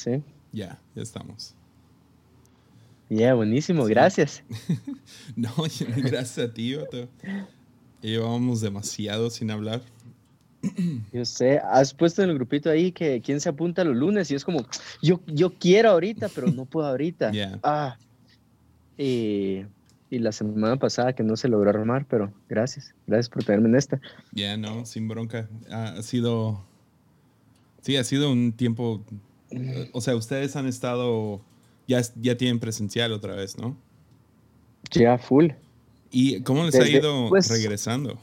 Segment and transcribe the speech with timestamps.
[0.00, 0.22] Sí.
[0.52, 1.54] Ya, ya estamos.
[3.10, 4.42] Ya, buenísimo, gracias.
[5.36, 5.50] no,
[5.96, 7.08] gracias a ti, Otto.
[8.00, 9.82] Llevábamos demasiado sin hablar.
[11.12, 14.36] Yo sé, has puesto en el grupito ahí que quién se apunta los lunes y
[14.36, 14.64] es como,
[15.02, 17.32] yo, yo quiero ahorita, pero no puedo ahorita.
[17.62, 17.98] Ah,
[18.96, 19.64] y,
[20.10, 23.76] y, la semana pasada que no se logró armar, pero gracias, gracias por tenerme en
[23.76, 24.00] esta.
[24.32, 25.48] Ya, no, sin bronca.
[25.70, 26.62] ha sido,
[27.80, 29.02] sí, ha sido un tiempo,
[29.92, 31.40] o sea, ustedes han estado,
[31.86, 33.76] ya, ya tienen presencial otra vez, ¿no?
[34.90, 35.50] Ya, full.
[36.10, 38.18] ¿Y cómo les ha ido pues, regresando?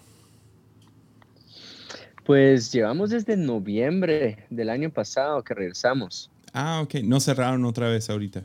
[2.25, 6.29] Pues llevamos desde noviembre del año pasado que regresamos.
[6.53, 6.95] Ah, ok.
[7.03, 8.43] No cerraron otra vez ahorita.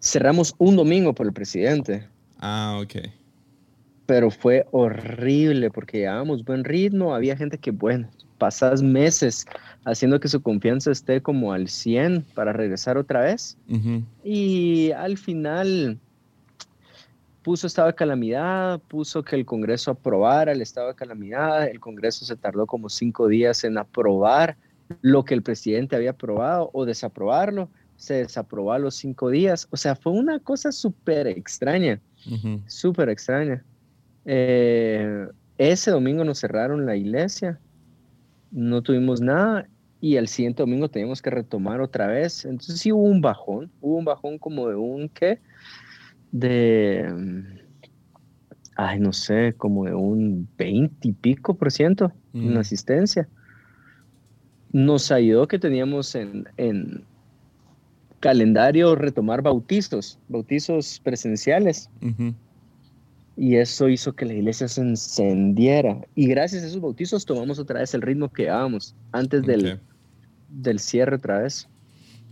[0.00, 2.08] Cerramos un domingo por el presidente.
[2.38, 3.10] Ah, ok.
[4.06, 7.14] Pero fue horrible porque llevábamos buen ritmo.
[7.14, 8.08] Había gente que, bueno,
[8.38, 9.44] pasas meses
[9.84, 13.56] haciendo que su confianza esté como al 100 para regresar otra vez.
[14.24, 15.98] Y al final
[17.42, 22.24] puso estado de calamidad, puso que el Congreso aprobara el estado de calamidad, el Congreso
[22.24, 24.56] se tardó como cinco días en aprobar
[25.00, 29.76] lo que el presidente había aprobado o desaprobarlo, se desaprobó a los cinco días, o
[29.76, 32.00] sea, fue una cosa súper extraña,
[32.66, 33.64] súper extraña.
[34.24, 37.58] Eh, ese domingo nos cerraron la iglesia,
[38.50, 39.68] no tuvimos nada
[40.00, 43.96] y el siguiente domingo teníamos que retomar otra vez, entonces sí hubo un bajón, hubo
[43.96, 45.40] un bajón como de un, ¿qué?
[46.32, 47.10] de,
[48.76, 52.58] ay, no sé, como de un 20 y pico por ciento en mm.
[52.58, 53.28] asistencia.
[54.72, 57.04] Nos ayudó que teníamos en, en,
[58.20, 61.88] calendario retomar bautizos, bautizos presenciales.
[63.40, 66.00] Y eso hizo que la iglesia se encendiera.
[66.16, 69.78] Y gracias a esos bautizos tomamos otra vez el ritmo que dábamos antes del,
[70.48, 71.68] del cierre otra vez.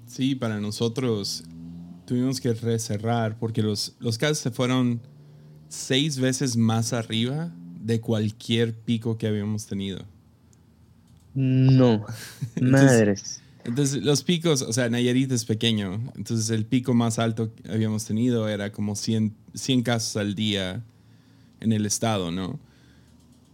[0.07, 1.45] Sí, para nosotros
[2.07, 5.01] tuvimos que recerrar porque los, los casos se fueron
[5.69, 10.05] seis veces más arriba de cualquier pico que habíamos tenido.
[11.35, 12.05] No,
[12.61, 13.42] madres.
[13.64, 18.05] Entonces, los picos, o sea, Nayarit es pequeño, entonces el pico más alto que habíamos
[18.05, 20.85] tenido era como 100, 100 casos al día
[21.61, 22.58] en el estado, ¿no?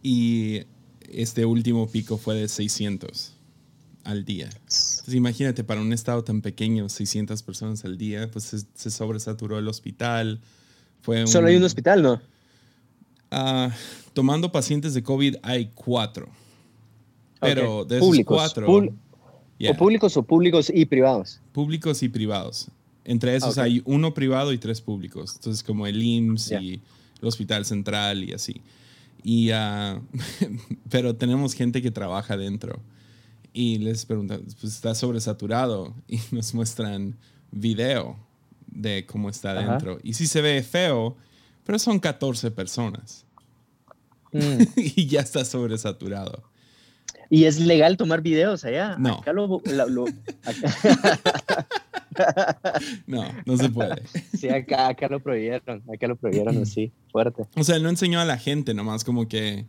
[0.02, 0.62] Y
[1.08, 3.34] este último pico fue de 600
[4.04, 4.46] al día.
[4.46, 9.68] Entonces imagínate, para un estado tan pequeño, 600 personas al día, pues se, sobresaturó el
[9.68, 10.40] hospital.
[11.00, 12.20] Fue Solo hay un hospital, ¿no?
[13.30, 13.70] Ah,
[14.12, 16.28] tomando pacientes de COVID hay cuatro.
[17.40, 18.66] Pero de esos públicos, cuatro...
[19.68, 21.40] ¿O públicos o públicos y privados?
[21.52, 22.68] Públicos y privados.
[23.04, 25.34] Entre esos hay uno privado y tres públicos.
[25.36, 26.80] Entonces como el IMSS y
[27.22, 28.60] el Hospital Central y así.
[29.22, 30.02] Y, uh,
[30.90, 32.82] pero tenemos gente que trabaja dentro
[33.52, 37.16] y les preguntan, pues está sobresaturado y nos muestran
[37.50, 38.18] video
[38.66, 39.98] de cómo está adentro.
[40.02, 41.16] Y sí se ve feo,
[41.64, 43.24] pero son 14 personas.
[44.32, 44.62] Mm.
[44.76, 46.42] y ya está sobresaturado.
[47.28, 48.96] ¿Y es legal tomar videos allá?
[48.98, 49.22] No.
[53.06, 54.02] No, no se puede.
[54.38, 57.44] Sí, acá, acá lo prohibieron, acá lo prohibieron así, fuerte.
[57.56, 59.66] O sea, no enseñó a la gente, nomás como que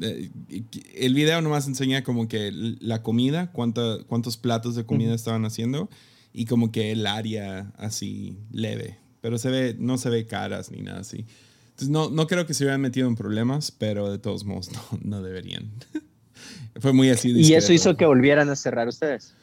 [0.00, 5.88] el video nomás enseña como que la comida, cuántos platos de comida estaban haciendo
[6.32, 8.98] y como que el área así leve.
[9.20, 11.26] Pero se ve, no se ve caras ni nada así.
[11.70, 14.98] Entonces no, no creo que se hubieran metido en problemas, pero de todos modos no,
[15.02, 15.70] no deberían.
[16.80, 17.32] Fue muy así.
[17.32, 19.34] ¿Y eso hizo que volvieran a cerrar ustedes?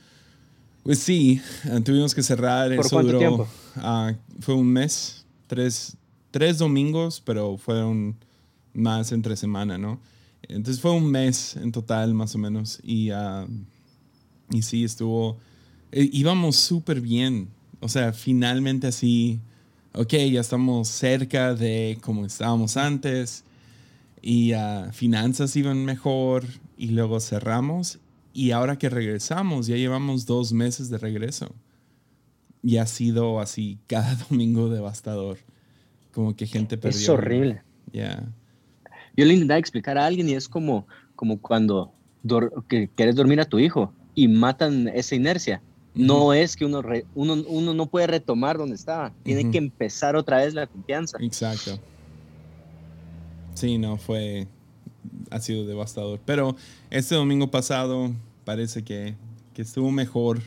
[0.85, 2.75] Pues sí, eh, tuvimos que cerrar.
[2.75, 3.47] ¿Por cuánto tiempo?
[3.77, 5.97] Ah, fue un mes, tres,
[6.29, 8.15] tres domingos, pero fueron
[8.71, 9.99] más entre semana, ¿no?
[10.43, 12.79] Entonces fue un mes en total, más o menos.
[12.83, 13.47] Y, uh,
[14.51, 15.39] y sí, estuvo.
[15.91, 17.49] Eh, íbamos súper bien.
[17.79, 19.39] O sea, finalmente así.
[19.91, 23.43] Ok, ya estamos cerca de como estábamos antes.
[24.21, 26.45] Y uh, finanzas iban mejor.
[26.77, 27.97] Y luego cerramos.
[28.35, 31.55] Y ahora que regresamos, ya llevamos dos meses de regreso.
[32.61, 35.39] Y ha sido así cada domingo devastador.
[36.13, 36.99] Como que gente perdió.
[36.99, 37.63] Es horrible.
[37.91, 38.23] Ya
[39.17, 41.91] yo le intentaba explicar a alguien y es como, como cuando
[42.67, 45.61] que quieres dormir a tu hijo y matan esa inercia.
[45.93, 46.81] No es que uno,
[47.13, 51.17] uno, uno, no puede retomar donde estaba, tiene que empezar otra vez la confianza.
[51.21, 51.79] Exacto.
[53.53, 54.45] Sí, no, fue,
[55.31, 56.19] ha sido devastador.
[56.25, 56.55] Pero
[56.89, 58.11] este domingo pasado
[58.43, 59.15] parece que,
[59.53, 60.41] que estuvo mejor.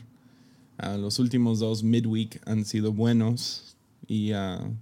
[0.81, 3.75] Uh, los últimos dos midweek han sido buenos
[4.07, 4.73] y uh,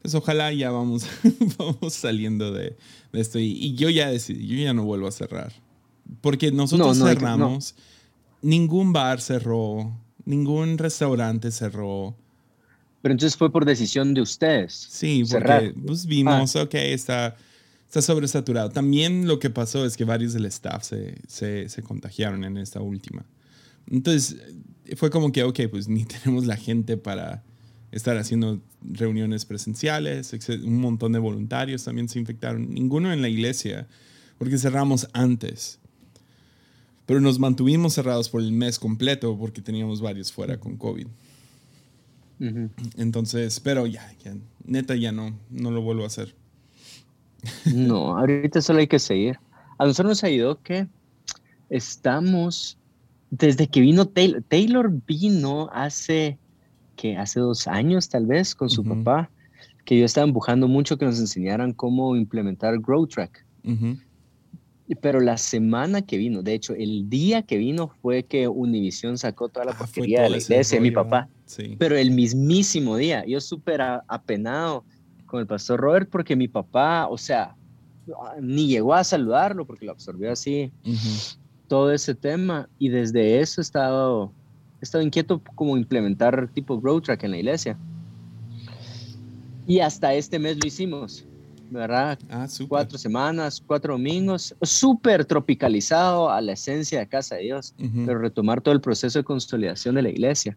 [0.00, 1.06] pues ojalá ya vamos,
[1.58, 2.76] vamos saliendo de,
[3.12, 3.38] esto.
[3.38, 5.52] Y, yo ya decidí, yo ya no vuelvo a cerrar.
[6.20, 7.74] Porque nosotros cerramos,
[8.40, 9.92] ningún bar cerró,
[10.24, 12.14] ningún restaurante cerró.
[13.02, 14.72] Pero entonces fue por decisión de ustedes.
[14.72, 16.62] Sí, porque pues, vimos, ah.
[16.62, 17.36] ok, está,
[17.88, 18.68] está sobresaturado.
[18.68, 22.80] También lo que pasó es que varios del staff se, se, se contagiaron en esta
[22.80, 23.24] última.
[23.90, 24.36] Entonces
[24.96, 27.42] fue como que, ok, pues ni tenemos la gente para
[27.90, 33.88] estar haciendo reuniones presenciales, un montón de voluntarios también se infectaron, ninguno en la iglesia,
[34.36, 35.78] porque cerramos antes.
[37.06, 41.06] Pero nos mantuvimos cerrados por el mes completo porque teníamos varios fuera con COVID.
[42.96, 44.14] Entonces, pero ya,
[44.64, 46.36] neta ya no, no lo vuelvo a hacer.
[47.66, 49.38] No, ahorita solo hay que seguir.
[49.78, 50.86] A nosotros nos ayudó que
[51.70, 52.78] estamos,
[53.30, 56.38] desde que vino Taylor, Taylor vino hace
[56.98, 59.30] que hace dos años tal vez con su papá,
[59.84, 63.46] que yo estaba empujando mucho que nos enseñaran cómo implementar Grow Track.
[65.00, 69.48] Pero la semana que vino, de hecho, el día que vino fue que Univision sacó
[69.48, 71.28] toda la ah, porquería de la iglesia de mi papá.
[71.78, 74.84] Pero el mismísimo día, yo súper apenado
[75.28, 77.54] con el pastor Robert porque mi papá, o sea,
[78.40, 80.72] ni llegó a saludarlo porque lo absorbió así,
[81.68, 82.68] todo ese tema.
[82.78, 84.32] Y desde eso he estado
[84.80, 87.76] he estado inquieto como implementar tipo Road Track en la iglesia.
[89.66, 91.26] Y hasta este mes lo hicimos,
[91.70, 92.18] ¿verdad?
[92.30, 97.74] Ah, cuatro semanas, cuatro domingos, súper tropicalizado a la esencia de Casa de Dios,
[98.06, 100.56] pero retomar todo el proceso de consolidación de la iglesia.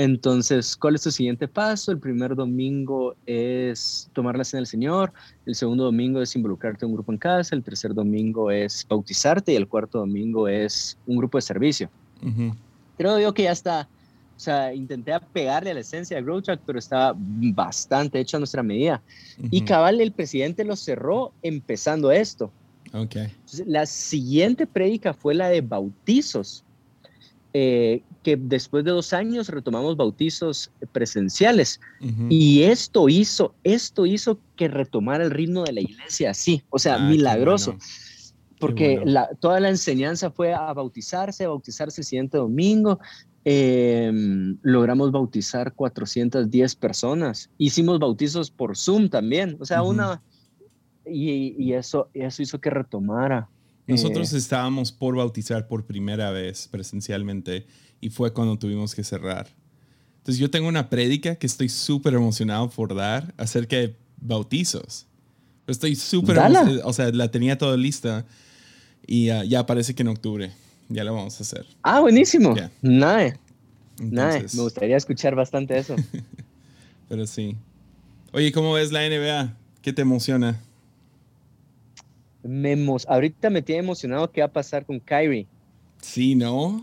[0.00, 1.90] Entonces, ¿cuál es tu siguiente paso?
[1.90, 5.12] El primer domingo es tomar la cena del Señor,
[5.44, 9.52] el segundo domingo es involucrarte en un grupo en casa, el tercer domingo es bautizarte
[9.52, 11.90] y el cuarto domingo es un grupo de servicio
[12.98, 13.88] creo yo que ya está,
[14.36, 18.40] o sea, intenté pegarle a la esencia de Growth Track, pero estaba bastante hecho a
[18.40, 19.00] nuestra medida.
[19.50, 22.52] Y cabal, el presidente lo cerró empezando esto.
[22.90, 23.30] Okay.
[23.66, 26.64] la siguiente prédica fue la de bautizos,
[27.52, 31.80] eh, que después de dos años retomamos bautizos presenciales.
[32.28, 36.96] Y esto hizo, esto hizo que retomara el ritmo de la iglesia así, o sea,
[36.96, 37.76] ah, milagroso
[38.58, 39.02] porque
[39.40, 42.98] toda la enseñanza fue a bautizarse, a bautizarse el siguiente domingo.
[43.44, 47.50] Em, logramos bautizar 410 personas.
[47.56, 50.22] Hicimos bautizos por Zoom también, o sea, una...
[51.10, 53.48] Y, eso, eso hizo que retomara.
[53.88, 57.66] Nosotros eh, estábamos por bautizar por primera vez presencialmente
[58.00, 59.48] y fue cuando tuvimos que cerrar.
[60.18, 65.06] Entonces yo tengo una prédica que estoy súper emocionado por dar acerca de bautizos.
[65.66, 66.38] Estoy súper,
[66.84, 68.26] o sea, la tenía toda lista
[69.06, 70.52] y ya parece que en octubre
[70.88, 71.66] ya lo vamos a hacer.
[71.82, 72.54] Ah, buenísimo.
[74.00, 74.56] Nice.
[74.56, 75.96] Me gustaría escuchar bastante eso.
[77.08, 77.56] Pero sí.
[78.32, 79.56] Oye, ¿cómo ves la NBA?
[79.82, 80.60] ¿Qué te emociona?
[82.48, 82.74] Me
[83.06, 85.46] Ahorita me tiene emocionado qué va a pasar con Kyrie.
[86.00, 86.82] Sí, ¿no?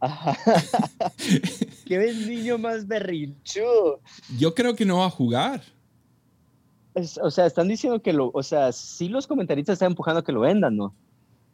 [1.86, 4.00] ¿Qué ves, niño más berrinchudo?
[4.38, 5.62] Yo creo que no va a jugar.
[6.94, 10.30] o sea, están diciendo que lo, o sea, sí los comentaristas están empujando a que
[10.30, 10.94] lo vendan, ¿no?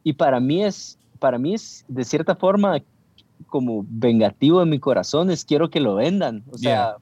[0.03, 2.83] Y para mí es, para mí es de cierta forma
[3.47, 6.43] como vengativo en mi corazón, es quiero que lo vendan.
[6.51, 6.97] O sea,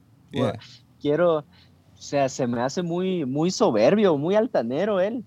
[1.02, 5.26] quiero, o sea, se me hace muy, muy soberbio, muy altanero él.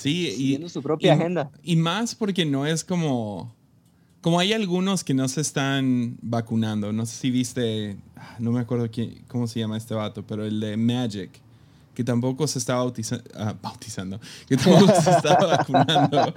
[0.00, 1.50] Sí, y su propia agenda.
[1.62, 3.54] Y más porque no es como,
[4.22, 6.92] como hay algunos que no se están vacunando.
[6.92, 10.44] No sé si viste, ah, no me acuerdo quién, cómo se llama este vato, pero
[10.44, 11.30] el de Magic
[11.94, 12.80] que tampoco se estaba
[13.34, 16.32] ah, bautizando, que tampoco se estaba vacunando.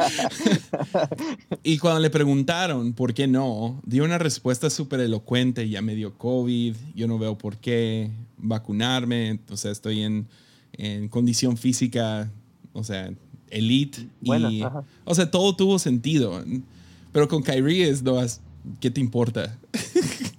[1.63, 6.17] y cuando le preguntaron por qué no, dio una respuesta súper elocuente, ya me dio
[6.17, 10.27] COVID, yo no veo por qué vacunarme, o sea, estoy en,
[10.73, 12.29] en condición física,
[12.73, 13.13] o sea,
[13.53, 14.07] elite.
[14.21, 14.63] y,
[15.05, 16.43] o sea, todo tuvo sentido.
[17.11, 18.19] Pero con Kyrie es, no,
[18.79, 19.57] ¿qué te importa?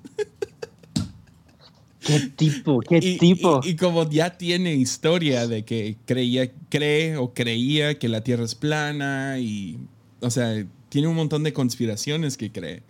[2.00, 2.80] ¿Qué tipo?
[2.80, 3.60] ¿Qué tipo?
[3.64, 8.54] Y, como ya tiene historia de que creía, cree o creía que la Tierra es
[8.54, 9.78] plana y,
[10.20, 12.82] o sea, tiene un montón de conspiraciones que cree.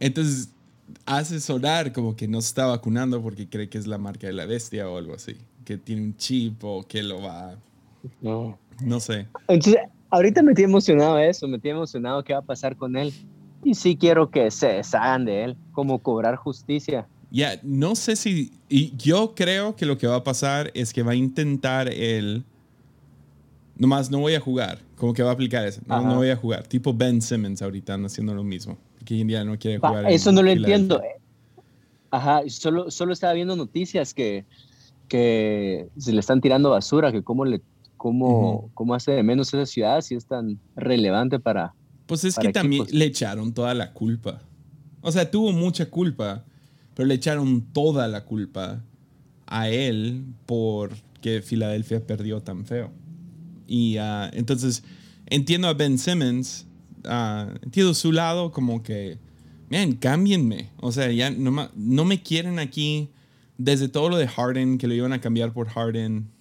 [0.00, 0.48] Entonces
[1.06, 4.32] hace sonar como que no se está vacunando porque cree que es la marca de
[4.32, 7.56] la bestia o algo así, que tiene un chip o que lo va...
[8.20, 8.58] No.
[8.80, 9.26] No sé.
[9.48, 13.12] Entonces, ahorita me tiene emocionado eso, me tiene emocionado qué va a pasar con él.
[13.64, 17.06] Y sí quiero que se deshagan de él, como cobrar justicia.
[17.30, 18.52] Ya, no sé si.
[18.68, 22.44] Y yo creo que lo que va a pasar es que va a intentar el.
[23.76, 24.80] Nomás no voy a jugar.
[24.96, 25.80] Como que va a aplicar eso.
[25.86, 26.66] No, no voy a jugar.
[26.66, 28.76] Tipo Ben Simmons ahorita haciendo lo mismo.
[29.04, 30.10] Que hoy en día no quiere jugar.
[30.10, 31.00] eso no lo entiendo.
[32.10, 34.44] Ajá, solo, solo estaba viendo noticias que,
[35.08, 37.62] que se le están tirando basura, que cómo, le,
[38.02, 41.72] cómo, cómo hace de menos esa ciudad si es tan relevante para.
[42.06, 44.42] Pues es que también le echaron toda la culpa
[45.02, 46.44] O sea, tuvo mucha culpa,
[46.94, 48.82] pero le echaron toda la culpa
[49.46, 50.90] a él por
[51.20, 52.90] que Filadelfia perdió tan feo.
[53.68, 54.82] Y ah, entonces
[55.26, 56.66] entiendo a Ben Simmons,
[57.04, 59.20] uh, entiendo su lado como que,
[59.70, 60.70] man, cámbienme.
[60.80, 63.10] O sea, ya no, no me quieren aquí
[63.58, 66.31] desde todo lo de Harden, que lo iban a cambiar por Harden.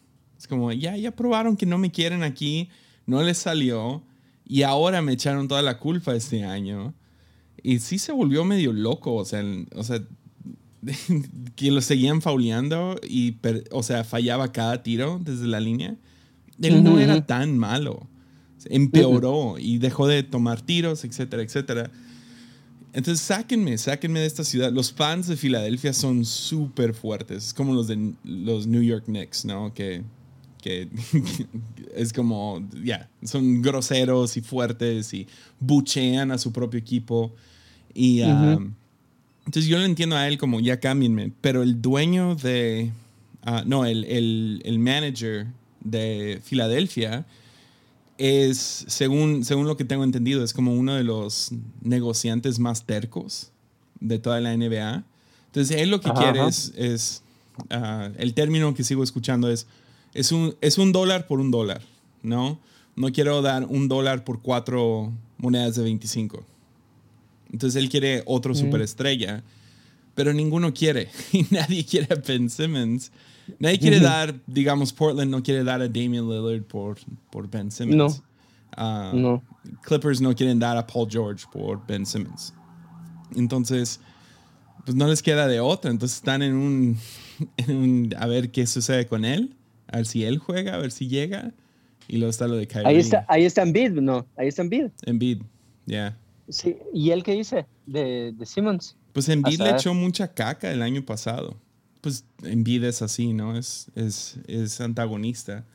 [0.42, 2.68] Es como, ya, ya probaron que no me quieren aquí,
[3.06, 4.02] no les salió
[4.44, 6.96] y ahora me echaron toda la culpa este año.
[7.62, 9.44] Y sí se volvió medio loco, o sea,
[9.76, 10.02] o sea
[11.56, 13.36] que lo seguían fauleando y,
[13.70, 15.96] o sea, fallaba cada tiro desde la línea.
[16.60, 18.08] Él no era tan malo.
[18.66, 21.92] Empeoró y dejó de tomar tiros, etcétera, etcétera.
[22.94, 24.72] Entonces, sáquenme, sáquenme de esta ciudad.
[24.72, 27.46] Los fans de Filadelfia son súper fuertes.
[27.46, 29.72] Es como los de los New York Knicks, ¿no?
[29.76, 30.04] Que,
[30.62, 30.88] que
[31.96, 35.28] es como, ya, son groseros y fuertes y
[35.60, 37.34] buchean a su propio equipo.
[37.94, 38.74] Y um,
[39.46, 41.32] entonces yo lo entiendo a él como, ya cámbienme.
[41.42, 42.92] Pero el dueño de,
[43.46, 45.48] uh, no, el, el, el manager
[45.84, 47.26] de Filadelfia
[48.18, 51.52] es, según, según lo que tengo entendido, es como uno de los
[51.82, 53.52] negociantes más tercos
[54.00, 55.04] de toda la NBA.
[55.48, 57.24] Entonces, él lo que quiere es,
[57.72, 59.66] ah, el término que sigo escuchando es,
[60.14, 61.82] es un, es un dólar por un dólar,
[62.22, 62.60] ¿no?
[62.96, 66.46] No quiero dar un dólar por cuatro monedas de 25.
[67.52, 68.56] Entonces, él quiere otro mm.
[68.56, 69.44] superestrella,
[70.16, 71.10] pero ninguno quiere.
[71.32, 73.12] Y nadie quiere a Ben Simmons.
[73.60, 76.98] Nadie quiere dar, digamos, Portland no quiere dar a Damian Lillard por,
[77.30, 78.22] por Ben Simmons.
[78.78, 79.44] Ah, no.
[79.82, 82.54] Clippers no quieren dar a Paul George por Ben Simmons.
[83.36, 84.00] Entonces,
[84.86, 85.92] pues no les queda de otra.
[85.92, 86.98] Entonces están en un,
[87.58, 89.56] en un, a ver qué sucede con él,
[89.92, 91.52] a ver si él juega, a ver si llega.
[92.08, 92.88] Y luego está lo de Kyrie.
[92.88, 94.26] Ahí está, ahí está Embiid, ¿no?
[94.36, 94.88] Ahí está Embiid.
[95.06, 95.42] Embiid,
[95.86, 96.18] ya.
[96.50, 98.98] Sí, ¿y él qué dice de, de Simmons?
[99.14, 101.58] Pues Embiid le echó mucha caca el año pasado
[102.02, 103.58] pues en vida es así, ¿no?
[103.58, 105.66] Es, es, es antagonista.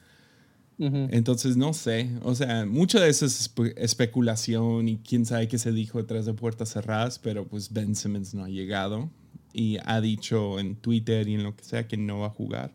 [0.78, 5.72] Entonces, no sé, o sea, mucho de eso es especulación y quién sabe qué se
[5.72, 9.08] dijo detrás de puertas cerradas, pero pues Ben Simmons no ha llegado
[9.54, 12.74] y ha dicho en Twitter y en lo que sea que no va a jugar.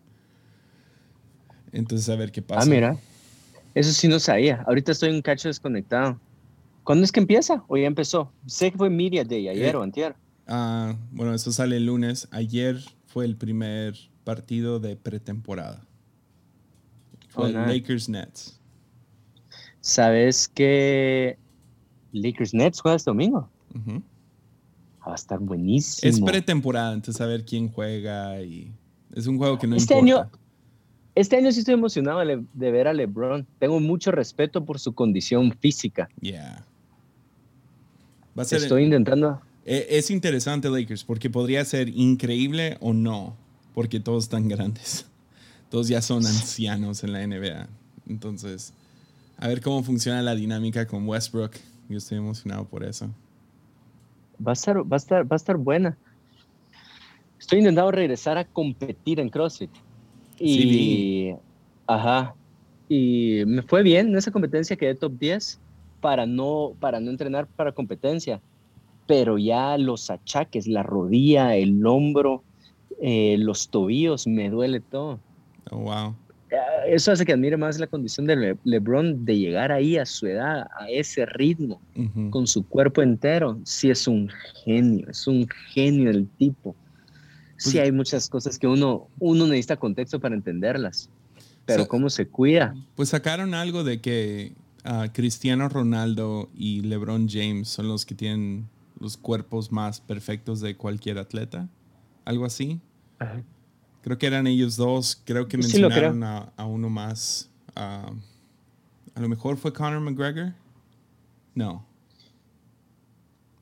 [1.73, 2.61] Entonces, a ver qué pasa.
[2.61, 2.97] Ah, mira,
[3.73, 4.63] eso sí no sabía.
[4.67, 6.19] Ahorita estoy un cacho desconectado.
[6.83, 7.63] ¿Cuándo es que empieza?
[7.67, 8.31] ¿O ya empezó?
[8.45, 10.15] Sé que fue Media Day, ayer eh, o antier.
[10.47, 12.27] Ah, bueno, eso sale el lunes.
[12.31, 15.85] Ayer fue el primer partido de pretemporada.
[17.29, 18.59] Fue oh, Lakers Nets.
[19.79, 21.37] ¿Sabes que
[22.11, 23.49] Lakers Nets juega este domingo?
[25.07, 26.09] Va a estar buenísimo.
[26.09, 28.73] Es pretemporada, entonces a ver quién juega y
[29.13, 30.21] es un juego que no este importa.
[30.21, 30.31] Año,
[31.15, 33.45] este año sí estoy emocionado de, ver a LeBron.
[33.59, 36.09] Tengo mucho respeto por su condición física.
[36.21, 36.65] Yeah.
[38.37, 43.35] estoy intentando e, es interesante Lakers porque podría ser increíble o no,
[43.73, 45.05] porque todos están grandes.
[45.69, 47.65] Todos ya son ancianos en la NBA.
[48.09, 48.73] Entonces,
[49.37, 51.53] a ver cómo funciona la dinámica con Westbrook.
[51.87, 53.09] Yo estoy emocionado por eso.
[54.45, 55.97] Va a estar, va a estar, va a estar buena.
[57.39, 59.71] Estoy intentando regresar a competir en CrossFit.
[60.41, 61.35] Y,
[61.87, 62.35] ajá.
[62.89, 65.59] Y me fue bien en esa competencia, quedé top 10
[66.01, 68.41] para no, para no entrenar para competencia
[69.11, 72.43] pero ya los achaques, la rodilla, el hombro,
[73.01, 75.19] eh, los tobillos, me duele todo.
[75.69, 76.15] Oh, wow.
[76.87, 80.65] Eso hace que admire más la condición de LeBron de llegar ahí a su edad,
[80.79, 81.81] a ese ritmo,
[82.29, 83.59] con su cuerpo entero.
[83.65, 84.29] Sí, es un
[84.63, 86.73] genio, es un genio el tipo.
[87.61, 91.09] Sí, pues hay muchas cosas que uno, uno necesita contexto para entenderlas.
[91.65, 92.75] Pero cómo se cuida.
[92.95, 94.53] Pues sacaron algo de que
[94.83, 98.67] ah, Cristiano Ronaldo y LeBron James son los que tienen
[98.99, 101.69] los cuerpos más perfectos de cualquier atleta,
[102.25, 102.79] algo así.
[104.01, 107.49] Creo que eran ellos dos, creo que mencionaron a, uno más.
[107.75, 108.11] a
[109.15, 110.53] lo mejor fue Conor McGregor.
[111.53, 111.85] No.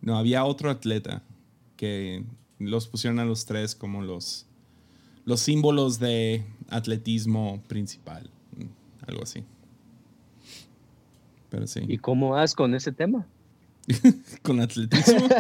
[0.02, 1.22] No, había otro atleta
[1.76, 2.24] que
[2.60, 4.46] los pusieron a los tres como los,
[5.26, 8.30] los símbolos de atletismo principal,
[9.08, 9.44] algo así.
[11.50, 11.82] Pero sí.
[11.88, 13.26] ¿Y cómo vas con ese tema?
[14.44, 15.28] con atletismo.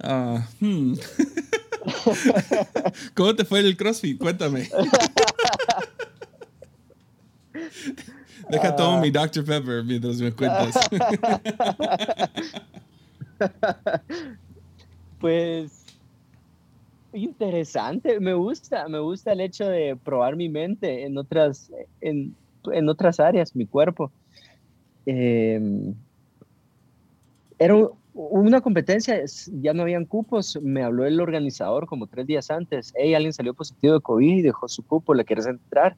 [0.00, 0.94] Ah, hmm.
[3.14, 4.18] ¿Cómo te fue el CrossFit?
[4.18, 4.68] Cuéntame.
[8.50, 9.44] Deja todo mi Dr.
[9.44, 10.88] Pepper mientras me cuentas.
[15.20, 15.84] pues
[17.12, 22.34] interesante, me gusta, me gusta el hecho de probar mi mente en otras, en,
[22.72, 24.10] en otras áreas, mi cuerpo.
[25.06, 25.94] em,
[27.58, 27.74] era
[28.14, 29.20] una competencia,
[29.60, 33.54] ya no habían cupos, me habló el organizador como tres días antes, hey, alguien salió
[33.54, 35.96] positivo de COVID y dejó su cupo, ¿le quieres entrar?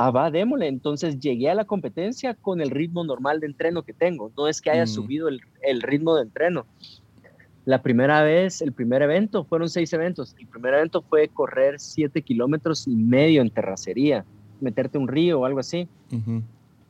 [0.00, 0.68] Ah, va, démosle.
[0.68, 4.60] Entonces llegué a la competencia con el ritmo normal de entreno que tengo, no es
[4.60, 4.86] que haya mm.
[4.86, 6.66] subido el, el ritmo de entreno.
[7.64, 10.36] La primera vez, el primer evento, fueron seis eventos.
[10.38, 14.24] El primer evento fue correr siete kilómetros y medio en terracería,
[14.60, 15.88] meterte un río o algo así.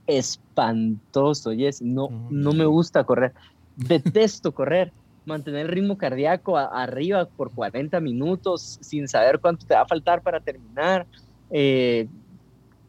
[0.07, 1.81] Espantoso, yes.
[1.81, 3.33] No, no me gusta correr.
[3.77, 4.93] Detesto correr.
[5.25, 10.21] Mantener el ritmo cardíaco arriba por 40 minutos sin saber cuánto te va a faltar
[10.21, 11.07] para terminar.
[11.51, 12.07] Eh,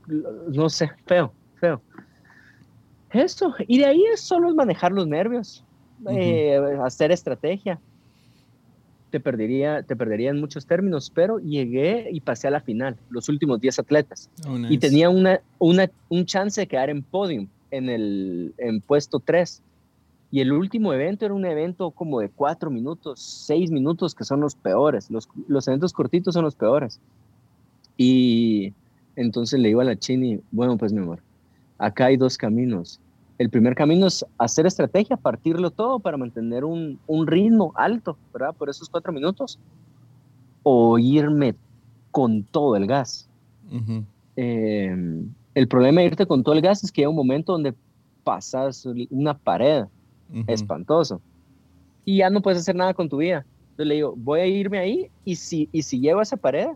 [0.09, 1.81] no sé, feo, feo.
[3.11, 3.53] Eso.
[3.67, 5.63] Y de ahí es solo manejar los nervios
[6.07, 7.79] eh, hacer estrategia.
[9.09, 13.27] Te perdería, te perdería en muchos términos, pero llegué y pasé a la final, los
[13.27, 14.29] últimos 10 atletas.
[14.47, 19.19] Oh, y tenía una, una, un chance de quedar en podium en el en puesto
[19.19, 19.63] 3.
[20.31, 24.41] Y el último evento era un evento como de 4 minutos, 6 minutos, que son
[24.41, 25.09] los peores.
[25.09, 26.99] Los, los eventos cortitos son los peores.
[27.97, 28.73] Y
[29.15, 31.21] entonces le iba a la Chini, bueno, pues mi amor,
[31.77, 32.99] acá hay dos caminos
[33.39, 38.53] el primer camino es hacer estrategia, partirlo todo para mantener un, ritmo alto, ¿verdad?
[38.53, 39.57] Por esos cuatro minutos.
[40.61, 41.55] O irme
[42.11, 43.29] con todo el gas.
[44.35, 47.73] Em, el problema de irte con todo el gas es que hay un momento donde
[48.25, 49.85] pasas una pared
[50.45, 51.21] espantoso
[52.03, 53.45] y ya no puedes hacer nada con tu vida.
[53.71, 56.67] Entonces le digo, voy a irme ahí y si, y si llego a esa pared,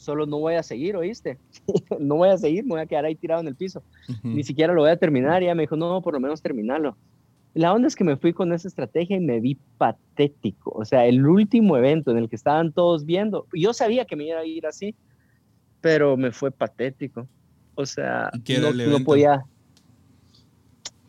[0.00, 1.36] solo no voy a seguir, ¿oíste?
[2.00, 3.82] no voy a seguir, me voy a quedar ahí tirado en el piso.
[4.22, 5.42] Ni siquiera lo voy a terminar.
[5.42, 6.96] Y ella me dijo, no, por lo menos terminalo.
[7.52, 10.70] La onda es que me fui con esa estrategia y me vi patético.
[10.70, 14.24] O sea, el último evento en el que estaban todos viendo, yo sabía que me
[14.24, 14.94] iba a ir así,
[15.82, 17.28] pero me fue patético.
[17.74, 18.30] O sea,
[18.60, 19.44] no, no, podía.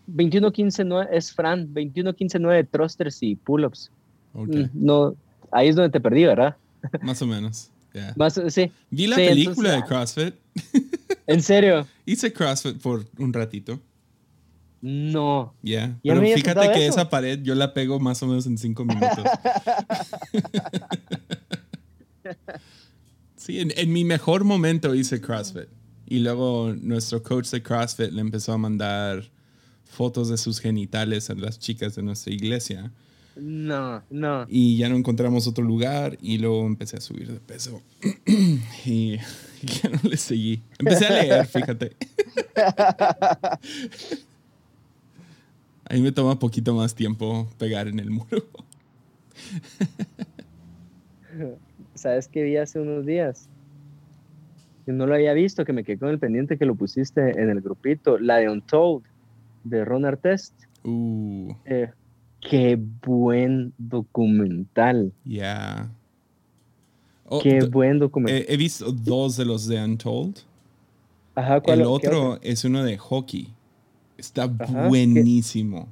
[0.09, 3.89] 21-15 es Fran, 21-15-9 thrusters y pull-ups.
[4.33, 5.15] Mm, no,
[5.51, 6.57] ahí es donde te perdí, ¿verdad?
[7.01, 7.71] Más o menos.
[8.89, 10.35] Vi la película de CrossFit.
[11.27, 11.87] ¿En serio?
[12.05, 13.79] Hice CrossFit por un ratito.
[14.81, 15.53] No.
[15.61, 15.99] Ya.
[16.03, 19.23] Pero fíjate que esa pared yo la pego más o menos en cinco minutos.
[23.35, 25.67] sí, en, mi mejor momento hice CrossFit.
[26.07, 29.23] Y luego nuestro coach de CrossFit le empezó a mandar
[29.85, 32.91] fotos de sus genitales a las chicas de nuestra iglesia.
[33.35, 34.45] No, no.
[34.49, 37.81] Y ya no encontramos otro lugar y luego empecé a subir de peso.
[38.85, 39.17] y,
[39.61, 40.61] ya no le seguí.
[40.79, 41.95] Empecé a leer, fíjate.
[45.85, 48.43] Ahí me toma poquito más tiempo pegar en el muro.
[51.95, 53.47] ¿Sabes qué vi hace unos días?
[54.85, 57.49] Que no lo había visto, que me quedé con el pendiente que lo pusiste en
[57.49, 58.17] el grupito.
[58.17, 59.03] La de Untold,
[59.63, 60.53] de Ron Artest.
[60.83, 61.53] Uh.
[61.65, 61.91] Eh,
[62.41, 65.13] Qué buen documental.
[65.23, 65.91] Ya.
[67.25, 68.45] Oh, Qué buen documental.
[68.47, 70.39] He, visto dos de los de Untold.
[71.35, 73.47] Ajá, ¿cuál El otro es uno de hockey.
[74.17, 75.87] Está buenísimo.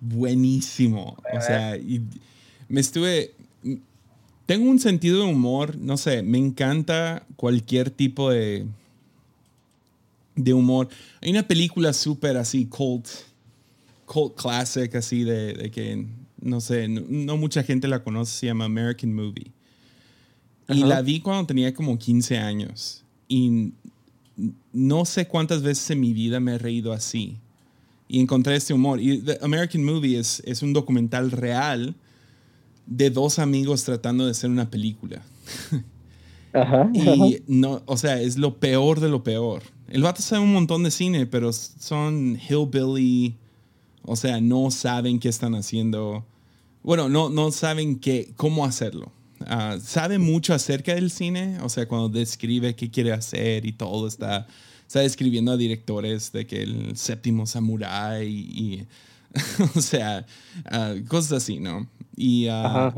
[0.00, 1.16] Buenísimo.
[1.34, 1.76] O sea,
[2.68, 3.34] me estuve.
[4.46, 8.66] Tengo un sentido de humor, no sé, me encanta cualquier tipo de,
[10.36, 10.88] de humor.
[11.20, 13.08] Hay una película súper así, cult,
[14.06, 16.06] cult classic así de, que,
[16.40, 19.52] no sé, no, mucha gente la conoce, se llama American Movie.
[20.68, 23.04] Y la vi cuando tenía como 15 años.
[23.28, 23.72] Y
[24.72, 27.38] no sé cuántas veces en mi vida me he reído así.
[28.08, 29.00] Y encontré este humor.
[29.00, 31.94] Y The American Movie es, es un documental real
[32.86, 35.22] de dos amigos tratando de hacer una película.
[36.52, 39.62] Ajá, y no, o sea, es lo peor de lo peor.
[39.88, 43.36] El vato sabe un montón de cine, pero son hillbilly
[44.06, 46.24] o sea, no saben qué están haciendo.
[46.82, 49.12] Bueno, no, no saben qué, cómo hacerlo.
[49.40, 54.08] Uh, sabe mucho acerca del cine, o sea, cuando describe qué quiere hacer y todo,
[54.08, 54.46] está,
[54.86, 58.86] está describiendo a directores de que el séptimo samurái y,
[59.76, 60.24] o sea,
[60.64, 61.86] ah, cosas así, ¿no?
[62.16, 62.94] Y, ah,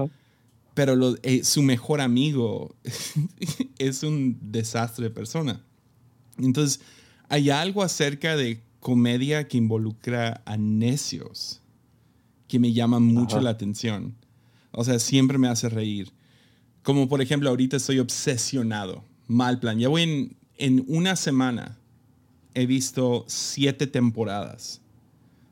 [0.74, 2.76] Pero lo, eh, su mejor amigo
[3.78, 5.60] es un desastre de persona.
[6.38, 6.80] Entonces,
[7.28, 11.60] hay algo acerca de comedia que involucra a necios
[12.46, 14.14] que me llama mucho la atención.
[14.72, 16.12] O sea, siempre me hace reír.
[16.82, 19.02] Como por ejemplo, ahorita estoy obsesionado.
[19.26, 19.78] Mal plan.
[19.78, 21.76] Ya voy en, en una semana.
[22.54, 24.80] He visto siete temporadas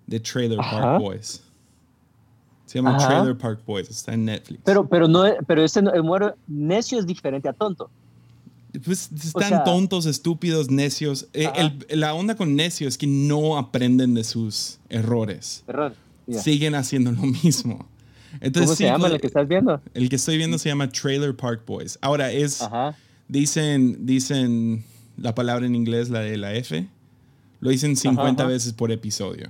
[0.07, 1.43] de Trailer Park Boys.
[2.65, 3.91] Se llama Trailer Park Boys.
[3.91, 4.63] Está en Netflix.
[4.65, 7.91] Pero, pero, no, pero ese humor necio es diferente a tonto.
[8.85, 11.29] Pues están tontos, estúpidos, necios.
[11.33, 11.49] Eh,
[11.91, 15.65] la onda con necios es que no aprenden de sus errores.
[15.67, 15.95] Error.
[16.31, 17.89] Siguen haciendo lo mismo.
[18.41, 19.81] Entonces, ¿Cómo se llama el que estás viendo?
[19.95, 21.99] El que estoy viendo se llama Trailer Park Boys.
[22.01, 22.63] Ahora es.
[23.29, 24.85] Dicen, dicen
[25.17, 26.87] la palabra en inglés, la de la F.
[27.61, 29.49] Lo dicen 50 veces por episodio.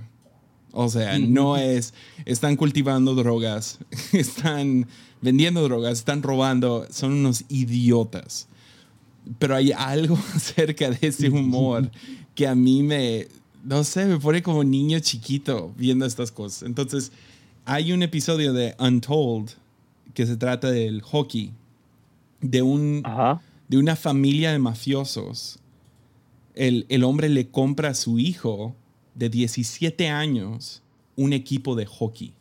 [0.73, 1.95] O sea, no es.
[2.25, 3.79] Están cultivando drogas,
[4.13, 4.87] están
[5.21, 6.87] vendiendo drogas, están robando.
[6.91, 8.49] Son unos idiotas.
[9.39, 11.91] Pero hay algo acerca de ese humor
[12.35, 13.27] que a mí me.
[13.65, 16.63] No sé, me pone como niño chiquito viendo estas cosas.
[16.63, 17.11] Entonces
[17.65, 19.51] hay un episodio de Untold
[20.15, 21.53] que se trata del hockey,
[22.41, 23.03] de, un,
[23.69, 25.59] de una familia de mafiosos.
[26.55, 28.75] El, el, hombre le compra a su hijo
[29.15, 30.81] de 17 años
[31.17, 32.33] un equipo de hockey.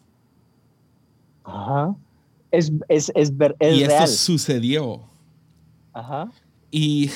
[1.44, 1.96] Ajá.
[2.52, 5.02] Es, es, es, y esto sucedió.
[5.92, 6.32] Ajá.
[6.78, 7.10] Y,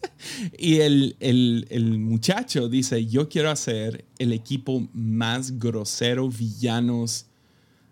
[0.58, 7.26] y el, el, muchacho dice, yo quiero hacer el equipo más grosero, villanos,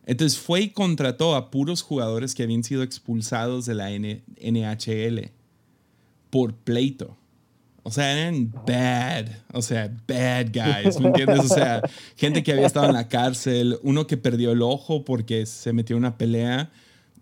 [0.07, 5.31] entonces fue y contrató a puros jugadores que habían sido expulsados de la NHL
[6.31, 7.19] por pleito.
[7.83, 11.41] O sea, eran bad, o sea, bad guys, ¿me entiendes?
[11.41, 11.83] O sea,
[12.17, 15.95] gente que había estado en la cárcel, uno que perdió el ojo porque se metió
[15.95, 16.71] en una pelea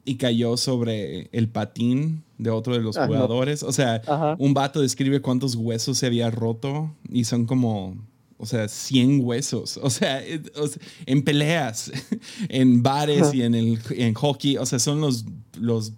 [0.05, 3.63] y cayó sobre el patín de otro de los ah, jugadores.
[3.63, 4.03] O sea,
[4.39, 7.97] un vato describe cuántos huesos se había roto y son como
[8.43, 9.79] o sea, 100 huesos.
[9.83, 10.23] O sea,
[11.05, 11.93] en peleas,
[12.49, 14.57] en bares y en, el, en hockey.
[14.57, 15.27] O sea, son los,
[15.59, 15.93] los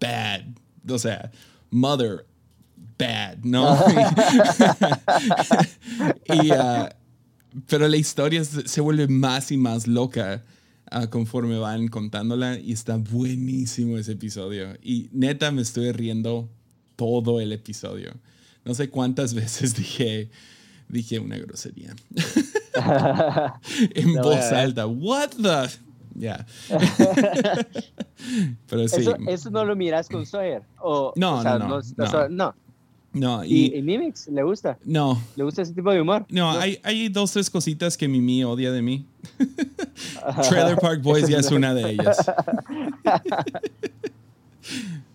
[0.00, 0.40] bad.
[0.88, 1.30] O sea,
[1.70, 2.26] mother
[2.98, 3.78] bad, ¿no?
[6.42, 6.88] y, uh,
[7.68, 10.42] pero la historia se vuelve más y más loca
[10.94, 14.68] uh, conforme van contándola y está buenísimo ese episodio.
[14.82, 16.48] Y neta me estoy riendo
[16.96, 18.12] todo el episodio.
[18.64, 20.30] No sé cuántas veces dije,
[20.88, 21.94] dije una grosería.
[23.94, 24.86] en voz alta.
[24.86, 25.70] What the?
[26.14, 26.46] Ya.
[28.68, 29.04] Pero sí.
[29.26, 30.62] Eso, no lo miras con Sawyer.
[30.80, 31.80] O, no, no, no,
[32.28, 32.54] no,
[33.12, 33.44] no.
[33.44, 34.78] ¿Y, ¿Y, Mimix le gusta?
[34.84, 35.20] No.
[35.36, 36.26] ¿Le gusta ese tipo de humor?
[36.28, 39.06] No, Hay, hay dos, tres cositas que Mimi odia de mí.
[40.48, 42.18] Trailer Park Boys ya es una de ellas.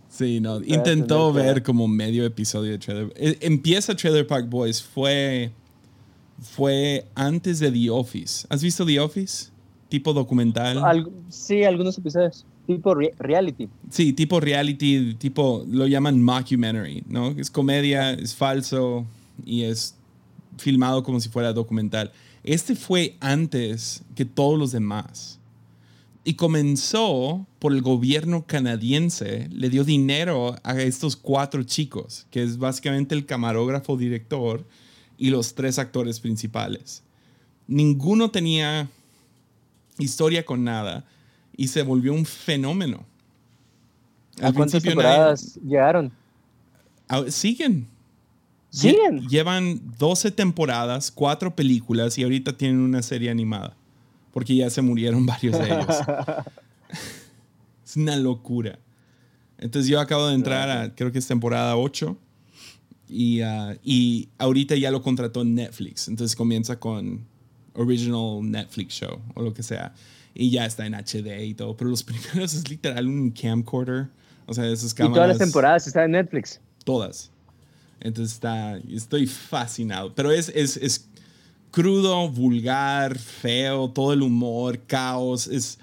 [0.09, 0.61] Sí, no.
[0.63, 3.13] Intentó ver como medio episodio de Trailer.
[3.15, 4.81] Eh, empieza Trailer Park Boys.
[4.81, 5.51] Fue
[6.41, 8.45] fue antes de The Office.
[8.49, 9.49] ¿Has visto The Office?
[9.89, 10.81] Tipo documental.
[11.29, 12.45] sí, algunos episodios.
[12.67, 13.67] Tipo reality.
[13.89, 17.29] Sí, tipo reality, tipo lo llaman mockumentary, ¿no?
[17.31, 19.07] Es comedia, es falso
[19.43, 19.95] y es
[20.57, 22.11] filmado como si fuera documental.
[22.49, 25.37] Este fue antes que todos los demás.
[26.23, 32.57] Y comenzó por el gobierno canadiense, le dio dinero a estos cuatro chicos, que es
[32.57, 34.65] básicamente el camarógrafo director
[35.15, 37.03] y los tres actores principales.
[37.67, 38.89] Ninguno tenía
[39.99, 41.05] historia con nada
[41.55, 43.05] y se volvió un fenómeno.
[44.41, 46.11] ¿A cuántas temporadas llegaron?
[47.27, 47.85] Siguen.
[48.69, 49.27] ¿Siguen?
[49.27, 53.75] Llevan 12 temporadas, cuatro películas y ahorita tienen una serie animada.
[54.31, 55.95] Porque ya se murieron varios de ellos.
[57.85, 58.79] es una locura.
[59.57, 62.17] Entonces yo acabo de entrar a, creo que es temporada 8
[63.09, 66.07] y, uh, y ahorita ya lo contrató Netflix.
[66.07, 67.25] Entonces comienza con
[67.73, 69.93] Original Netflix Show o lo que sea.
[70.33, 71.75] Y ya está en HD y todo.
[71.75, 74.07] Pero los primeros es literal un camcorder.
[74.45, 75.13] O sea, esas cámaras.
[75.13, 76.61] Y todas las temporadas están en Netflix.
[76.83, 77.31] Todas.
[78.01, 80.13] Entonces está, estoy fascinado.
[80.15, 81.09] Pero es, es, es
[81.71, 85.47] crudo, vulgar, feo, todo el humor, caos.
[85.47, 85.79] Es,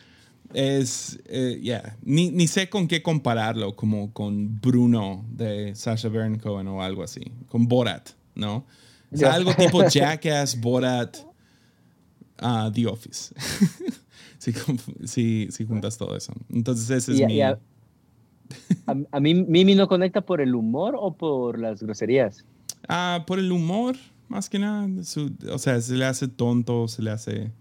[0.55, 6.39] es, eh, ya, ni, ni, sé con qué compararlo, como con Bruno de Sasha Baron
[6.39, 8.65] Cohen o algo así, con Borat, ¿no?
[9.13, 11.19] O sea, algo tipo Jackass, Borat,
[12.43, 13.35] uh, The Office.
[15.05, 16.33] si, si, juntas todo eso.
[16.51, 17.41] Entonces ese es mi...
[18.87, 22.45] a, a, mí Mimi no conecta por el humor o por las groserías.
[22.89, 23.97] Ah, por el humor,
[24.29, 24.89] más que nada.
[25.53, 27.53] o sea, se le hace tonto, se le hace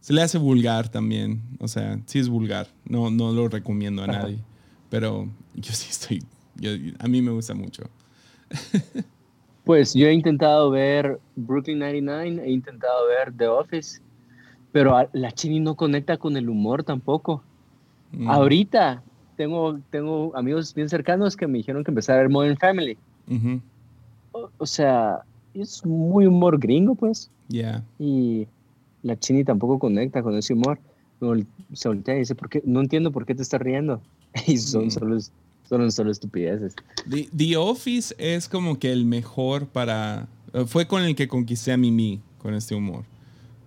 [0.00, 1.42] se le hace vulgar también.
[1.60, 2.68] O sea, sí es vulgar.
[2.84, 4.38] No, no lo recomiendo a nadie.
[4.88, 6.22] Pero yo sí estoy.
[6.98, 7.82] a mí me gusta mucho.
[9.64, 14.00] pues yo he intentado ver Brooklyn 99, he intentado ver The Office,
[14.72, 17.42] pero la Chini no conecta con el humor tampoco.
[18.12, 18.30] Mm.
[18.30, 19.02] Ahorita
[19.38, 22.98] tengo, tengo amigos bien cercanos que me dijeron que empezar a ver Modern Family.
[24.32, 25.20] o, sea,
[25.54, 27.30] es muy humor gringo, pues.
[27.48, 27.84] Yeah.
[27.98, 28.46] Y
[29.02, 30.78] la Chini tampoco conecta con ese humor.
[31.72, 32.62] Se voltea y dice, ¿por qué?
[32.66, 34.02] no entiendo por qué te estás riendo.
[34.46, 34.90] Y son mm.
[34.90, 35.18] solo
[35.68, 36.74] Son solo estupideces.
[37.08, 40.28] The, Office es como que el mejor para...
[40.52, 43.04] Eh, fue con el que conquisté a Mimi con este humor.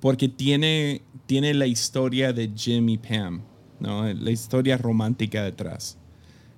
[0.01, 3.41] Porque tiene, tiene la historia de Jim y Pam,
[3.81, 4.05] ¿no?
[4.13, 5.97] La historia romántica detrás.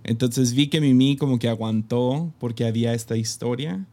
[0.04, 3.86] Entonces vi que Mimi como que aguantó porque había esta historia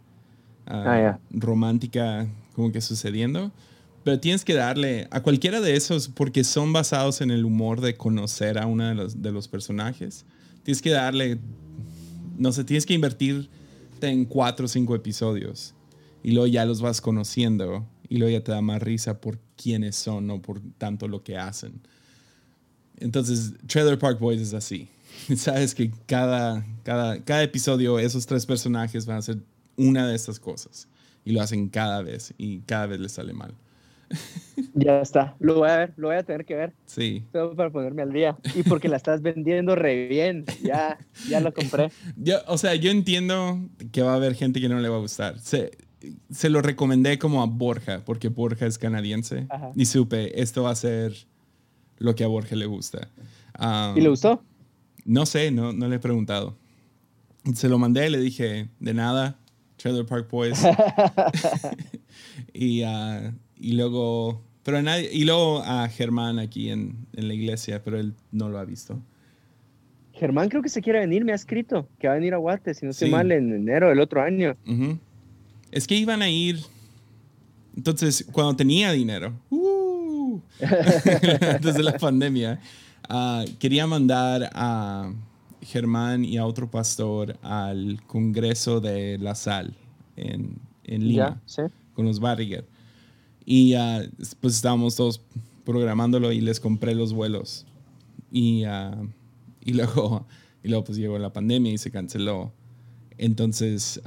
[0.66, 3.52] ah, ah, romántica como que sucediendo.
[4.02, 7.96] Pero tienes que darle a cualquiera de esos, porque son basados en el humor de
[7.96, 10.24] conocer a uno de los, de los personajes.
[10.62, 11.38] Tienes que darle,
[12.38, 13.48] no sé, tienes que invertir
[14.00, 15.74] en cuatro o cinco episodios.
[16.22, 17.86] Y luego ya los vas conociendo.
[18.08, 21.36] Y luego ya te da más risa por quiénes son, no por tanto lo que
[21.36, 21.80] hacen.
[23.00, 24.88] Entonces, Trailer Park Boys es así.
[25.36, 29.38] Sabes que cada, cada, cada episodio esos tres personajes van a hacer
[29.76, 30.88] una de estas cosas.
[31.24, 32.34] Y lo hacen cada vez.
[32.38, 33.54] Y cada vez les sale mal.
[34.74, 36.72] Ya está, lo voy a ver, lo voy a tener que ver.
[36.86, 37.24] Sí.
[37.32, 38.36] Todo para ponerme al día.
[38.54, 41.90] Y porque la estás vendiendo re bien, ya, ya lo compré.
[42.16, 43.58] Yo, o sea, yo entiendo
[43.90, 45.38] que va a haber gente que no le va a gustar.
[45.38, 45.72] Se,
[46.30, 49.46] se lo recomendé como a Borja, porque Borja es canadiense.
[49.74, 51.14] Y supe, esto va a ser
[52.00, 53.08] lo que a Borja le gusta.
[53.94, 54.42] ¿Y le gustó?
[55.04, 56.56] No sé, no, no le he preguntado.
[57.54, 59.38] Se lo mandé le dije, de nada,
[59.76, 60.60] Trailer Park Boys.
[62.52, 67.82] y, uh, y luego, pero nadie, y luego a Germán aquí en, en, la iglesia,
[67.84, 69.00] pero él no lo ha visto.
[70.12, 72.74] Germán creo que se quiere venir, me ha escrito que va a venir a Guate,
[72.74, 74.56] si no estoy mal, en enero del otro año.
[75.70, 76.60] Es que iban a ir,
[77.76, 79.59] entonces, cuando tenía dinero, uh,
[81.60, 82.60] desde la pandemia,
[83.08, 85.12] uh, quería mandar a
[85.62, 89.74] Germán y a otro pastor al Congreso de la Sal
[90.16, 91.40] en, en Lima,
[91.94, 92.66] con los Barriger.
[93.44, 94.08] Y uh,
[94.40, 95.20] pues estábamos todos
[95.64, 97.66] programándolo y les compré los vuelos.
[98.30, 99.08] Y, uh,
[99.64, 100.26] y, luego,
[100.62, 102.52] y luego pues llegó la pandemia y se canceló.
[103.18, 104.00] Entonces,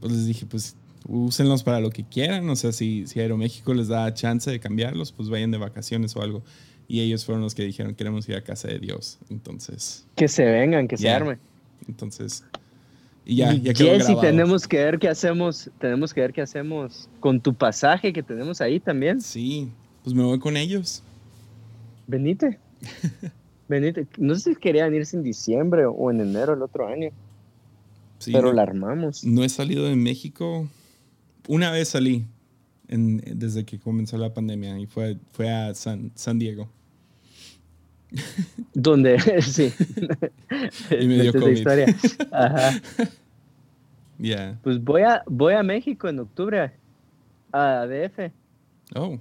[0.00, 2.48] pues les dije, pues úsenlos para lo que quieran.
[2.50, 6.22] O sea, si, si Aeroméxico les da chance de cambiarlos, pues vayan de vacaciones o
[6.22, 6.42] algo.
[6.86, 9.18] Y ellos fueron los que dijeron, queremos ir a casa de Dios.
[9.30, 10.06] Entonces...
[10.16, 11.38] Que se vengan, que se armen.
[11.88, 12.44] Entonces,
[13.26, 17.40] y ya, ya Jessy, tenemos que ver qué hacemos, tenemos que ver qué hacemos con
[17.40, 19.20] tu pasaje que tenemos ahí también.
[19.22, 19.70] Sí,
[20.02, 21.02] pues me voy con ellos.
[22.06, 22.58] Venite.
[23.68, 24.06] Venite.
[24.18, 27.10] No sé si querían irse en diciembre o en enero el otro año.
[28.18, 29.24] Sí, pero la armamos.
[29.24, 30.68] No he salido de México.
[31.48, 32.24] Una vez salí
[32.88, 36.68] en, desde que comenzó la pandemia y fue, fue a San, San Diego.
[38.74, 39.72] Donde, sí.
[40.90, 41.52] y me dio COVID.
[41.52, 41.86] Historia.
[42.30, 42.80] Ajá.
[44.62, 46.72] Pues voy a, voy a México en octubre,
[47.52, 48.32] a DF.
[48.94, 49.18] Oh.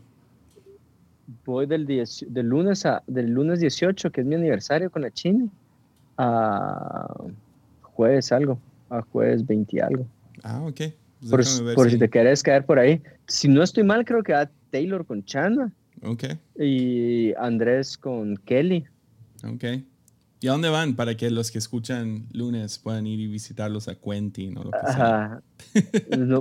[1.46, 5.48] Voy del, del, lunes a, del lunes 18, que es mi aniversario con la China,
[6.18, 7.14] a
[7.82, 8.60] jueves algo,
[8.90, 10.06] a jueves 20 algo.
[10.44, 10.82] Ah, ok.
[11.30, 11.98] Pues por, si...
[11.98, 13.02] te quieres caer por ahí.
[13.28, 15.72] Si no estoy mal, creo que a Taylor con Chana.
[16.04, 16.24] Ok.
[16.60, 18.86] Y Andrés con Kelly.
[19.44, 19.64] Ok.
[20.44, 23.96] ¿Y a dónde van para que los que escuchan lunes puedan ir y visitarlos a
[23.96, 25.42] Quentin o lo que Ajá.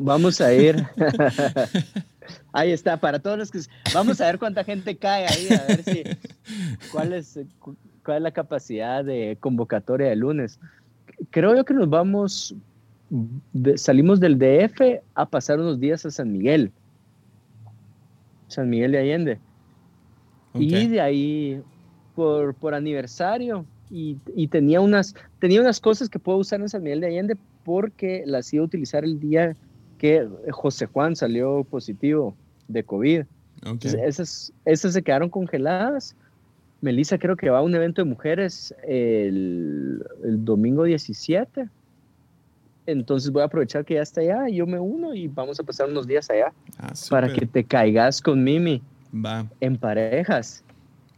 [0.01, 0.85] vamos a ir.
[2.53, 3.61] ahí está, para todos los que...
[3.95, 6.03] Vamos a ver cuánta gente cae ahí, a ver si...
[6.90, 7.38] ¿Cuál es,
[8.05, 10.59] cuál es la capacidad de convocatoria de lunes?
[11.31, 12.57] Creo yo que nos vamos...
[13.77, 16.72] salimos del DF a pasar unos días a San Miguel.
[18.48, 19.38] San Miguel de Allende.
[20.55, 21.62] Y de ahí,
[22.14, 26.83] por, por aniversario, y, y, tenía, unas, tenía unas cosas que puedo usar en San
[26.83, 29.57] Miguel de Allende porque las iba a utilizar el día
[29.98, 32.35] que José Juan salió positivo
[32.68, 33.22] de COVID.
[33.83, 36.16] esas, esas se quedaron congeladas.
[36.81, 41.68] Melissa creo que va a un evento de mujeres el, el domingo 17.
[42.87, 45.62] Entonces voy a aprovechar que ya está allá y yo me uno y vamos a
[45.62, 48.83] pasar unos días allá ah, para que te caigas con Mimi.
[49.14, 49.47] Va.
[49.61, 50.64] En parejas.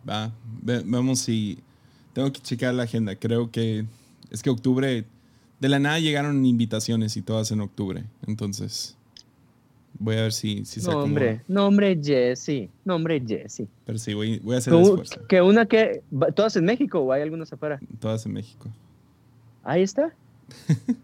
[0.09, 0.33] Va.
[0.85, 1.59] Vamos si...
[2.13, 3.17] Tengo que checar la agenda.
[3.17, 3.87] Creo que...
[4.31, 5.05] Es que octubre...
[5.61, 8.05] De la nada llegaron invitaciones y todas en octubre.
[8.27, 8.97] Entonces...
[9.97, 11.43] Voy a ver si, si se No, hombre.
[11.47, 12.69] No, hombre, Jesse.
[12.85, 13.69] No, hombre, Jesse.
[13.87, 15.27] Pero sí, voy, voy a hacer el esfuerzo.
[15.29, 16.03] Que una que...
[16.35, 17.81] ¿Todas en México o hay algunas afuera?
[18.01, 18.69] Todas en México.
[19.63, 20.13] Ahí está.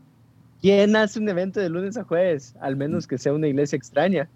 [0.61, 2.55] ¿Quién hace un evento de lunes a jueves?
[2.61, 4.29] Al menos que sea una iglesia extraña.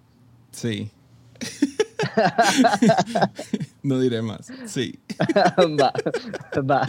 [0.52, 0.90] Sí.
[3.82, 4.50] no diré más.
[4.66, 4.98] Sí.
[5.80, 5.92] va,
[6.62, 6.86] va.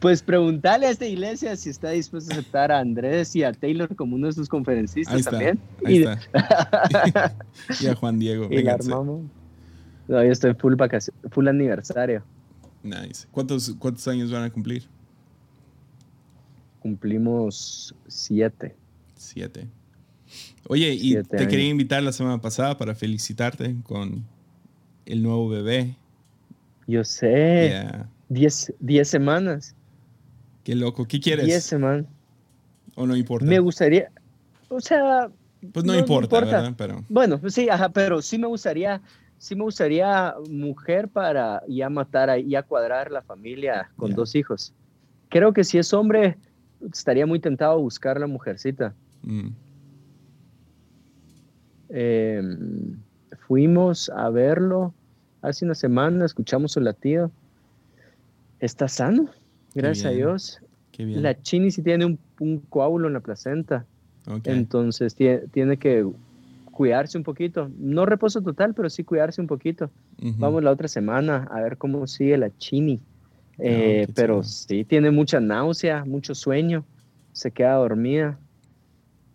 [0.00, 3.94] Pues preguntarle a esta iglesia si está dispuesto a aceptar a Andrés y a Taylor
[3.94, 5.58] como uno de sus conferencistas también.
[5.84, 7.34] Ahí y, está.
[7.80, 8.48] y a Juan Diego.
[8.50, 9.22] Y la armamos.
[10.06, 10.74] No, yo estoy full,
[11.30, 12.22] full aniversario.
[12.82, 13.26] Nice.
[13.30, 14.86] ¿Cuántos, ¿Cuántos años van a cumplir?
[16.84, 18.76] Cumplimos siete.
[19.16, 19.66] Siete.
[20.68, 24.22] Oye, y te quería invitar la semana pasada para felicitarte con
[25.06, 25.96] el nuevo bebé.
[26.86, 27.82] Yo sé.
[28.28, 29.74] Diez, diez, semanas.
[30.62, 31.08] Qué loco.
[31.08, 31.46] ¿Qué quieres?
[31.46, 32.04] Diez semanas.
[32.96, 33.46] ¿O no importa?
[33.46, 34.10] Me gustaría,
[34.68, 35.30] o sea...
[35.72, 36.74] Pues no, importa, ¿verdad?
[36.76, 37.02] Pero...
[37.08, 39.00] Bueno, sí, ajá, pero sí me gustaría,
[39.38, 44.74] sí me gustaría mujer para ya matar, ya cuadrar la familia con dos hijos.
[45.30, 46.36] Creo que si es hombre,
[46.92, 48.94] estaría muy tentado a buscar la mujercita.
[49.22, 49.48] Mm.
[51.90, 52.96] Em,
[53.46, 54.94] fuimos a verlo
[55.42, 57.30] hace una semana, escuchamos su latido.
[58.60, 59.28] Está sano,
[59.74, 60.60] gracias a Dios.
[60.96, 63.84] La Chini sí tiene un, un coágulo en la placenta.
[64.44, 66.06] Entonces tiene, que
[66.72, 67.70] cuidarse un poquito.
[67.78, 69.90] No reposo total, pero sí cuidarse un poquito.
[70.38, 73.00] Vamos la otra semana a ver cómo sigue la Chini.
[73.58, 76.84] Ah, eh, pero sí, tiene mucha náusea, mucho sueño,
[77.32, 78.38] se queda dormida.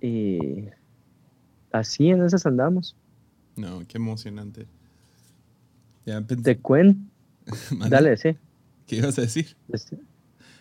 [0.01, 0.67] Y
[1.71, 2.95] así en esas andamos.
[3.55, 4.65] No, qué emocionante.
[6.43, 6.99] Te cuento.
[7.89, 8.36] Dale, sí.
[8.88, 9.55] ¿Qué ibas a decir?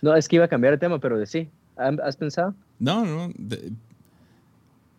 [0.03, 1.49] No, es que iba a cambiar de tema, pero de sí.
[1.77, 2.55] ¿Has pensado?
[2.79, 3.33] No, no.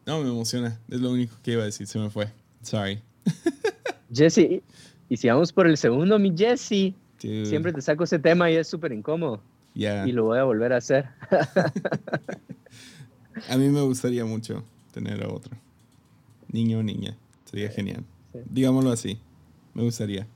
[0.05, 0.79] no, me emociona.
[0.89, 1.87] Es lo único que iba a decir.
[1.87, 2.29] Se me fue.
[2.61, 3.01] Sorry.
[4.13, 4.63] Jesse,
[5.09, 6.93] y si vamos por el segundo, mi Jesse.
[7.19, 9.41] Siempre te saco ese tema y es súper incómodo.
[9.73, 11.05] Y lo voy a volver a hacer.
[13.49, 15.55] a mí me gustaría mucho tener a otro.
[16.51, 17.15] Niño o niña.
[17.45, 18.03] Sería genial.
[18.49, 19.19] Digámoslo así.
[19.73, 20.27] Me gustaría.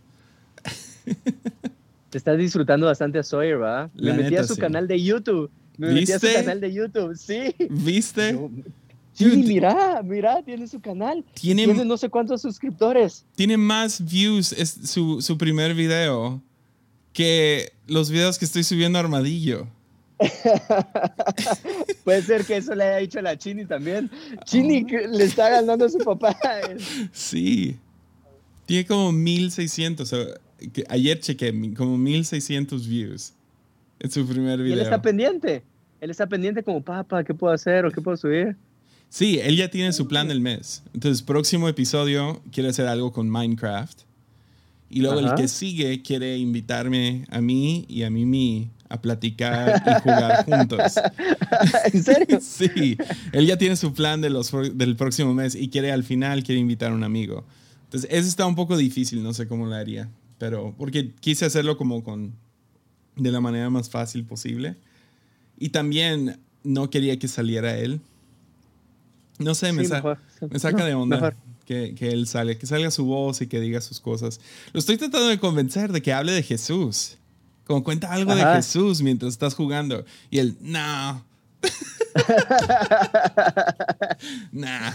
[2.10, 3.90] Te estás disfrutando bastante a Sawyer, ¿va?
[3.96, 5.50] Me metí a su canal de YouTube.
[5.78, 7.56] Me metí a su canal de YouTube, sí.
[7.70, 8.40] ¿Viste?
[9.14, 11.26] sí, mira, mira, tiene su canal.
[11.34, 13.26] Tiene, no sé cuántos suscriptores.
[13.36, 16.42] Tiene más views es su, su primer video
[17.14, 19.68] que los videos que estoy subiendo a Armadillo.
[22.04, 24.10] Puede ser que eso le haya dicho a la Chini también.
[24.46, 25.08] Chini oh.
[25.08, 26.38] le está ganando a su papá.
[27.12, 27.78] Sí.
[28.66, 30.14] Tiene como 1600
[30.90, 33.34] ayer chequé como 1600 views
[34.00, 34.78] en su primer video.
[34.78, 35.64] ¿Y él está pendiente.
[36.00, 38.58] Él está pendiente como, papá, ¿qué puedo hacer o qué puedo subir?
[39.10, 40.84] Sí, él ya tiene su plan del mes.
[40.94, 44.02] Entonces, próximo episodio quiere hacer algo con Minecraft.
[44.94, 50.02] Y luego el que sigue quiere invitarme a mí y a Mimi a platicar y
[50.02, 51.00] jugar juntos.
[51.92, 52.40] ¿En serio?
[52.42, 52.98] sí,
[53.32, 56.62] él ya tiene su plan de los, del próximo mes y quiere al final, quiere
[56.62, 57.44] invitar a un amigo.
[57.86, 60.10] Entonces, eso está un poco difícil, no sé cómo lo haría
[60.44, 62.34] pero porque quise hacerlo como con
[63.16, 64.76] de la manera más fácil posible.
[65.58, 68.02] Y también no quería que saliera él.
[69.40, 71.34] No sé, me, me saca de onda
[71.66, 74.40] que, que, él sale, que salga su voz y que diga sus cosas.
[74.72, 77.18] Lo estoy tratando de convencer de que hable de Jesús.
[77.66, 80.06] Como cuenta algo de Jesús mientras estás jugando.
[80.30, 81.26] Y él, no.
[84.52, 84.94] nah.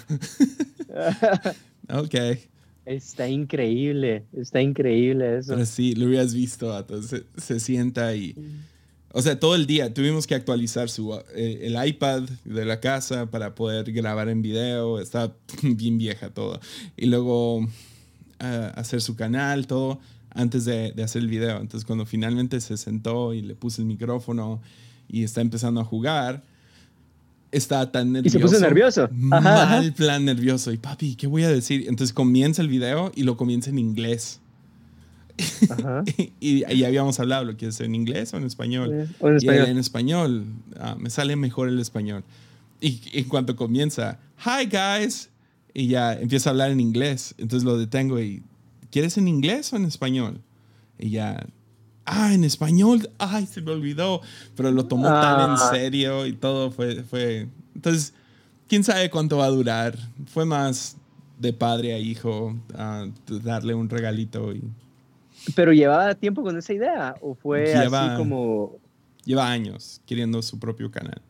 [1.88, 2.14] ok.
[2.88, 5.52] Está increíble, está increíble eso.
[5.52, 8.34] Pero sí, lo hubieras visto, entonces se, sienta y...
[9.12, 13.26] O sea, todo el día tuvimos que actualizar su, eh, el iPad de la casa
[13.26, 15.00] para poder grabar en video.
[15.00, 16.60] Está bien vieja todo.
[16.96, 17.66] Y luego
[18.38, 19.98] ah, hacer su canal, todo,
[20.30, 21.58] antes de, de, hacer el video.
[21.58, 24.60] Entonces, cuando finalmente se sentó y le puse el micrófono
[25.08, 26.42] y está empezando a jugar,
[27.50, 28.36] estaba tan nervioso.
[28.36, 29.08] Y se puso nervioso.
[29.10, 30.70] Mal plan nervioso.
[30.72, 31.86] Y papi, ¿qué voy a decir?
[31.88, 34.40] Entonces comienza el video y lo comienza en inglés.
[36.40, 39.08] y, y, habíamos hablado, ¿lo quieres en inglés o en español?
[39.20, 39.68] O en español.
[39.68, 40.46] en español.
[40.78, 42.24] Ah, me sale mejor el español.
[42.80, 45.30] Y en cuanto comienza, hi guys,
[45.74, 47.34] y ya empieza a hablar en inglés.
[47.38, 48.42] Entonces lo detengo y,
[48.90, 50.40] ¿quieres en inglés o en español?
[50.98, 51.46] Y ya,
[52.04, 54.20] ah, en español, ay, se me olvidó,
[54.56, 55.70] pero lo tomó tan en ah.
[55.70, 58.12] serio y todo fue, fue, entonces,
[58.66, 59.96] quién sabe cuánto va a durar.
[60.26, 60.96] Fue más
[61.38, 64.62] de padre a hijo, a darle un regalito y...
[65.54, 68.76] ¿Pero llevaba tiempo con esa idea o fue así como...?
[69.24, 71.20] Lleva años queriendo su propio canal.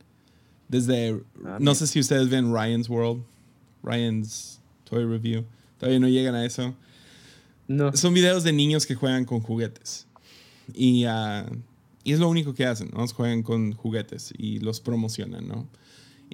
[0.69, 3.25] Desde, ah, no sé si ustedes ven Ryan's World,
[3.83, 5.45] Ryan's Toy Review,
[5.79, 6.75] todavía no llegan a eso.
[7.67, 7.93] No.
[7.97, 10.07] Son videos de niños que juegan con juguetes.
[10.75, 11.45] Y, uh,
[12.05, 13.07] y es lo único que hacen, ¿no?
[13.09, 15.67] Juegan con juguetes y los promocionan, ¿no?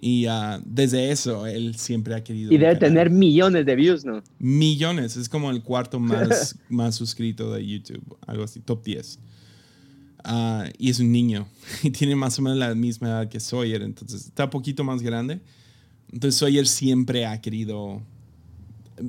[0.01, 2.53] Y uh, desde eso, él siempre ha querido...
[2.53, 4.23] Y debe tener millones de views, ¿no?
[4.39, 9.17] Millones, es como el cuarto más, más suscrito de YouTube, algo así, top 10.
[9.17, 9.21] Uh,
[10.25, 11.47] ah, y es un niño,
[11.83, 15.01] y tiene más o menos la misma edad que Sawyer, entonces está un poquito más
[15.01, 15.41] grande.
[16.13, 18.03] Entonces Sawyer siempre ha querido...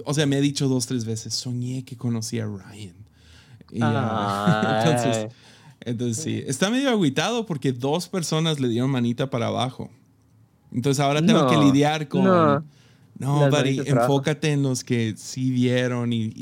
[0.05, 2.95] O sea, me ha dicho dos, tres veces, soñé que conocía a Ryan.
[3.71, 5.31] Y, entonces,
[5.81, 9.91] Entonces sí, está medio agüitado porque dos personas le dieron manita para abajo.
[10.76, 12.65] Entonces ahora tengo que lidiar con...
[13.17, 16.34] No, buddy, enfócate en los que sí vieron y,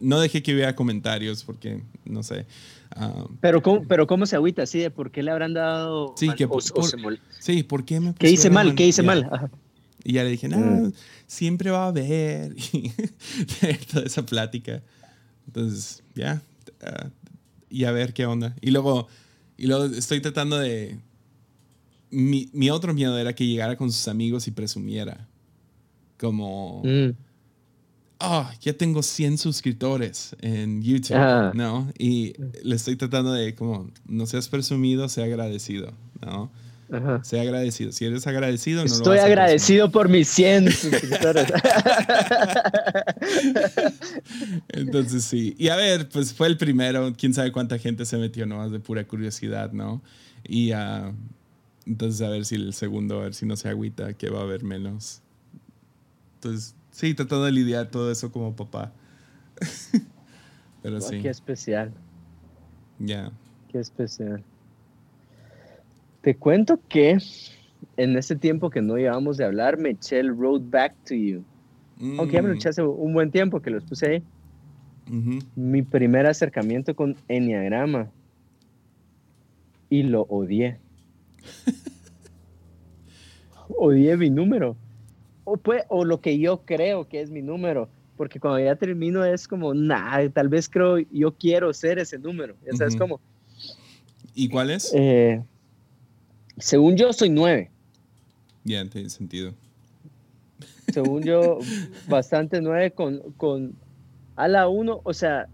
[0.00, 2.46] no dejé que hubiera comentarios porque, no sé.
[2.94, 6.30] Ah, pero, ¿cómo, pero ¿cómo se agüita así de por qué le habrán dado sí,
[6.36, 8.74] que, por, sí, ¿por qué me ¿Qué hice mal?
[8.76, 9.50] ¿Qué hice mal?
[10.04, 10.92] Y ya le dije, no, mm.
[11.26, 12.54] siempre va a haber.
[12.72, 12.92] Y
[13.92, 14.80] toda esa plática.
[15.48, 16.40] Entonces, ya.
[16.82, 17.08] Ah,
[17.68, 18.54] y a ver qué onda.
[18.60, 19.08] Y luego,
[19.56, 20.98] y luego estoy tratando de...
[22.10, 25.28] Mi, mi otro miedo era que llegara con sus amigos y presumiera.
[26.18, 27.10] Como, mm.
[28.20, 31.92] ah, ya tengo 100 suscriptores en YouTube, ¿no?
[31.98, 36.50] Y le estoy tratando de, como, no seas presumido, sea agradecido, ¿no?
[37.22, 37.92] Sea agradecido.
[37.92, 41.46] Si eres agradecido, no Estoy agradecido por mis 100 suscriptores.
[44.68, 45.54] Entonces sí.
[45.58, 47.12] Y a ver, pues fue el primero.
[47.16, 50.02] Quién sabe cuánta gente se metió nomás de pura curiosidad, ¿no?
[50.44, 51.12] Y uh,
[51.88, 54.42] entonces a ver si el segundo, a ver si no se agüita, que va a
[54.42, 55.22] haber menos.
[56.34, 58.92] Entonces, sí, tratando de lidiar todo eso como papá.
[60.82, 61.20] Pero sí.
[61.22, 61.92] Qué especial.
[62.98, 63.32] Ya.
[63.72, 64.44] Qué especial.
[66.20, 67.16] Te cuento que
[67.96, 71.42] en ese tiempo que no llevamos de hablar, me eché el Road Back to You.
[72.18, 72.58] Aunque ya me lo mm.
[72.58, 74.22] eché hace un buen tiempo que los puse ahí.
[75.56, 78.10] Mi primer acercamiento con Enneagrama.
[79.88, 80.78] Y lo odié.
[83.68, 84.76] odié mi número
[85.50, 87.88] o, pues, o lo que yo creo que es mi número,
[88.18, 92.54] porque cuando ya termino es como, nah, tal vez creo, yo quiero ser ese número,
[92.66, 93.18] ya sabes cómo.
[94.34, 94.92] ¿Y cuál es?
[94.94, 95.42] Eh,
[96.58, 97.70] según yo, soy nueve.
[98.62, 99.54] Ya, tiene sentido.
[100.92, 101.60] Según yo,
[102.08, 103.72] bastante nueve con, con
[104.36, 105.48] a la uno, o sea,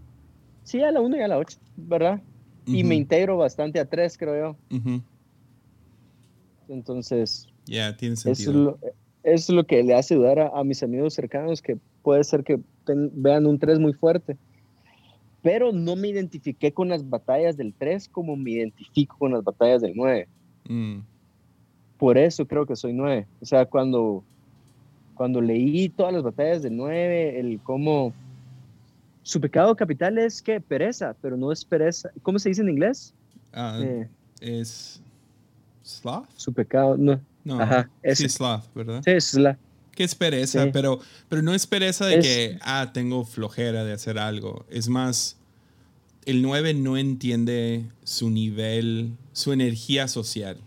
[0.64, 2.20] sí, a la uno y a la ocho, ¿verdad?
[2.66, 5.00] Y me integro bastante a tres, creo yo.
[6.68, 8.78] Entonces, ya, sentido
[9.24, 13.46] es lo que le hace dudar a, mis amigos cercanos que puede ser que vean
[13.46, 14.36] un 3 muy fuerte.
[15.42, 19.82] Pero no me identifiqué con las batallas del 3 como me identifico con las batallas
[19.82, 20.28] del 9.
[20.68, 20.98] Mm.
[21.98, 23.26] Por eso creo que soy 9.
[23.40, 24.22] O sea, cuando,
[25.14, 28.12] cuando leí todas las batallas del 9, el cómo...
[29.22, 32.10] Su pecado capital es que pereza, pero no es pereza.
[32.22, 33.14] ¿Cómo se dice en inglés?
[33.54, 34.06] Ah, eh,
[34.42, 35.02] es
[35.84, 36.26] sloth.
[36.36, 37.20] Su pecado, no.
[37.44, 39.02] No, Ajá, es sloth, ¿verdad?
[39.04, 39.56] Sí, sloth.
[39.92, 44.18] Que es pereza, pero, pero no es pereza de que, ah, tengo flojera de hacer
[44.18, 44.66] algo.
[44.68, 45.36] Es más,
[46.24, 50.58] el 9 no entiende su nivel, su energía social.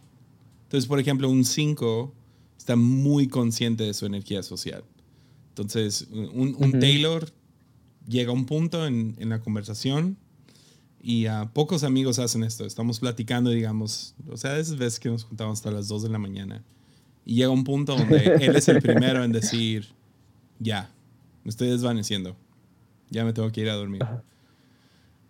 [0.63, 2.13] Entonces, por ejemplo, un 5
[2.57, 4.84] está muy consciente de su energía social.
[5.49, 7.30] Entonces, un, Taylor
[8.07, 10.15] llega a un punto en, en la conversación
[11.02, 12.66] y a pocos amigos hacen esto.
[12.66, 16.20] Estamos platicando, digamos, o sea, esas veces que nos juntamos hasta las 2 de la
[16.20, 16.64] mañana.
[17.26, 19.88] Y llega un punto donde él es el primero en decir,
[20.60, 20.89] ya,
[21.43, 22.36] me estoy desvaneciendo.
[23.10, 24.06] Ya me tengo que ir a dormir.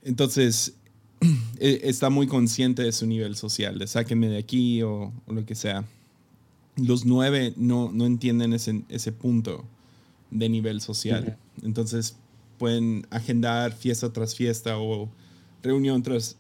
[0.04, 0.76] Entonces,
[1.60, 5.56] e, está muy consciente de su nivel social, de sáquenme de aquí o, lo que
[5.56, 5.86] sea.
[6.76, 9.66] Los nueve no, no entienden ese, ese punto
[10.32, 11.38] de nivel social.
[11.64, 12.16] Entonces,
[12.58, 15.10] pueden agendar fiesta tras fiesta o
[15.64, 16.38] reunión tras,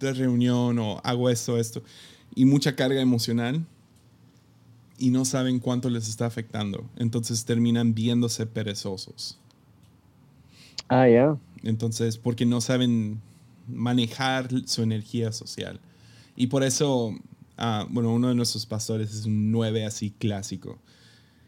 [0.00, 1.82] reunión o hago esto, esto,
[2.34, 3.64] y mucha carga emocional
[4.98, 6.88] y no saben cuánto les está afectando.
[6.96, 9.38] Entonces terminan viéndose perezosos.
[10.88, 11.36] Ah, ya.
[11.62, 13.20] Entonces, porque no saben
[13.66, 15.80] manejar su energía social.
[16.36, 17.14] Y por eso,
[17.56, 20.78] ah, bueno, uno de nuestros pastores es un 9 así clásico.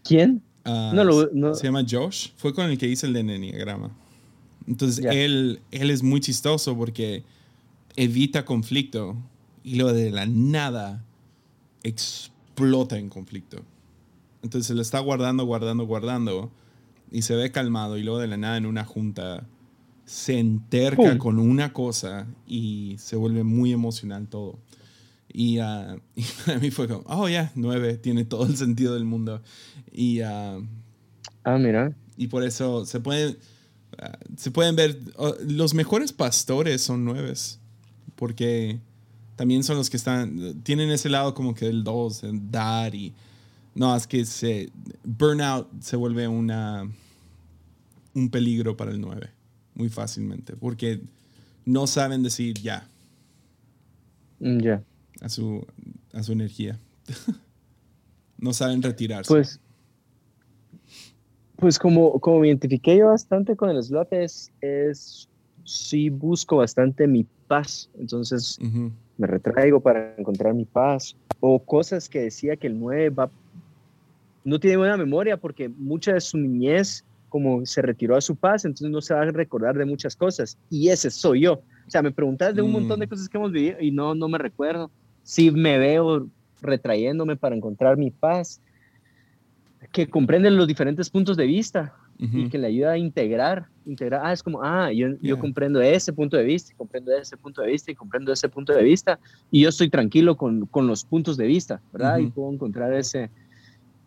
[0.04, 0.42] ¿Quién?
[0.64, 2.30] Ah, no, Se llama Josh.
[2.36, 3.90] Fue con el que hice el de Enneagrama.
[4.66, 7.24] Entonces él, él es muy chistoso porque
[7.96, 9.16] evita conflicto
[9.64, 11.04] y luego de la nada
[11.82, 13.58] explota en conflicto.
[14.42, 16.50] Entonces se lo está guardando, guardando, guardando
[17.10, 19.46] y se ve calmado y luego de la nada en una junta
[20.04, 24.58] se enterca con una cosa y se vuelve muy emocional todo.
[25.32, 26.00] Y, uh,
[26.44, 29.40] para mí fue como, oh, ya, nueve, tiene todo el sentido del mundo.
[29.92, 30.66] Y, uh,
[31.44, 31.92] ah, mira.
[32.16, 33.36] Y por eso se puede,
[34.36, 34.98] se pueden ver,
[35.46, 37.58] los mejores pastores son nueves,
[38.16, 38.78] porque
[39.36, 43.12] también son los que están, tienen ese lado como que del dos, dar y,
[43.74, 44.70] no, es que se,
[45.04, 46.88] burnout se vuelve una,
[48.14, 49.30] un peligro para el 9,
[49.74, 51.00] muy fácilmente, porque
[51.64, 52.86] no saben decir ya.
[54.40, 54.82] Mm, ya.
[55.20, 55.66] A su,
[56.12, 56.78] a su energía.
[58.38, 59.28] no saben retirarse.
[59.28, 59.60] Pues
[61.62, 65.28] pues como, como me identifiqué yo bastante con el slot, es,
[65.62, 68.58] sí busco bastante mi paz, entonces
[69.16, 71.14] me retraigo para encontrar mi paz.
[71.38, 73.30] O cosas que decía que el 9 va,
[74.42, 78.64] no tiene buena memoria porque mucha de su niñez como se retiró a su paz,
[78.64, 80.58] entonces no se va a recordar de muchas cosas.
[80.68, 81.52] Y ese soy yo.
[81.86, 83.08] O sea, me preguntas de un montón de mm.
[83.08, 84.90] cosas que hemos vivido y no, no me recuerdo.
[85.22, 86.26] Si me veo
[86.60, 88.60] retrayéndome para encontrar mi paz,
[89.92, 94.32] que comprende los diferentes puntos de vista y que le ayuda a integrar, integrar, ah,
[94.32, 97.90] es como, ah, yo, yo comprendo ese punto de vista, comprendo ese punto de vista,
[97.90, 99.18] y comprendo ese punto de vista,
[99.50, 102.18] y yo estoy tranquilo con, con los puntos de vista, ¿verdad?
[102.18, 103.28] Y puedo encontrar ese,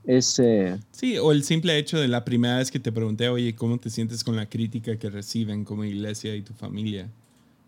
[0.06, 0.80] ese...
[0.92, 3.90] Sí, o el simple hecho de la primera vez que te pregunté, oye, ¿cómo te
[3.90, 7.10] sientes con la crítica que reciben como iglesia y tu familia?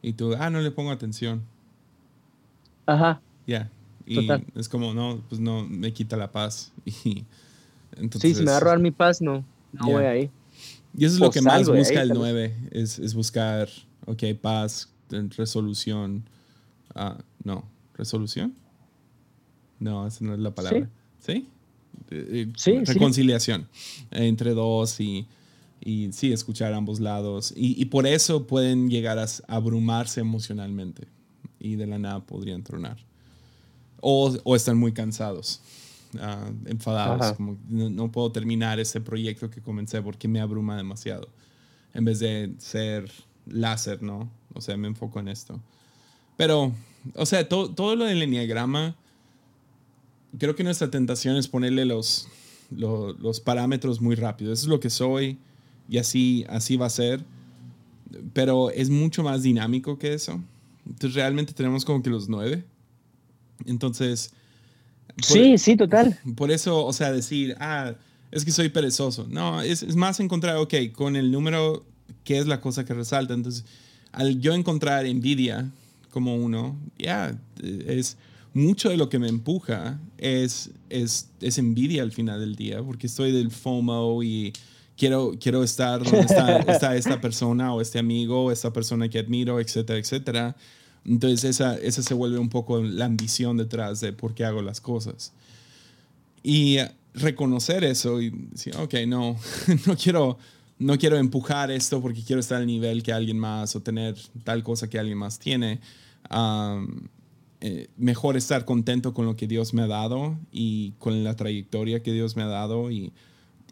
[0.01, 1.41] Y tú, ah, no le pongo atención.
[2.86, 3.20] Ajá.
[3.45, 3.70] Ya.
[4.05, 6.72] Y es como, no, pues no, me quita la paz.
[7.03, 7.26] Y
[8.00, 10.32] entonces, sí, si me va a robar mi paz, no, no voy ahí.
[10.98, 13.70] Y eso es lo que más busca el 9, es, es, buscar,
[14.06, 16.24] ok, paz, resolución.
[16.95, 18.56] Ah, no, resolución.
[19.80, 20.89] No, esa no es la palabra.
[21.20, 21.48] ¿Sí?
[22.56, 22.80] ¿Sí?
[22.86, 23.68] reconciliación
[24.12, 25.28] entre dos y,
[25.84, 27.54] y, sí, escuchar ambos lados.
[27.56, 31.08] Y, y, por eso pueden llegar a abrumarse emocionalmente
[31.60, 32.98] y de la nada podrían tronar.
[34.00, 35.62] O, o están muy cansados.
[36.22, 41.30] Ah, enfadados, como no, puedo terminar este proyecto que comencé porque me abruma demasiado.
[41.93, 43.11] En vez de ser
[43.45, 44.30] láser, ¿no?
[44.53, 45.59] O sea, me enfoco en esto.
[46.36, 46.72] Pero,
[47.15, 48.95] o sea, todo, todo lo del enneagrama,
[50.38, 52.28] creo que nuestra tentación es ponerle los,
[52.70, 54.53] los, los parámetros muy rápido.
[54.53, 55.39] Eso es lo que soy
[55.89, 57.24] y así, así va a ser.
[58.34, 60.41] Pero es mucho más dinámico que eso.
[60.86, 62.63] Entonces realmente tenemos como que los nueve.
[63.65, 64.34] Entonces,
[65.22, 66.20] sí, sí, total.
[66.36, 67.93] Por eso, o sea, decir, ah,
[68.32, 69.28] es que soy perezoso.
[69.30, 71.86] No, es, es más encontrar, ok, con el número,
[72.24, 73.34] ¿qué es la cosa que resalta?
[73.34, 73.65] Entonces,
[74.11, 75.70] al yo encontrar envidia
[76.11, 78.18] como uno, ya, es
[78.53, 83.07] mucho de lo que me empuja es, es, es, envidia al final del día, porque
[83.07, 84.51] estoy del FOMO y
[84.97, 89.20] quiero, quiero estar donde está, está esta persona o este amigo o esta persona que
[89.20, 90.55] admiro, etcétera, etcétera.
[91.08, 94.82] Entonces esa, esa se vuelve un poco la ambición detrás de por qué hago las
[94.82, 95.32] cosas.
[96.43, 96.78] Y
[97.14, 99.38] reconocer eso y decir, ok, no,
[99.88, 100.38] no quiero,
[100.80, 104.64] no quiero empujar esto porque quiero estar al nivel que alguien más o tener tal
[104.64, 105.80] cosa que alguien más tiene.
[107.60, 112.03] Eh, mejor estar contento con lo que Dios me ha dado y con la trayectoria
[112.03, 113.12] que Dios me ha dado y,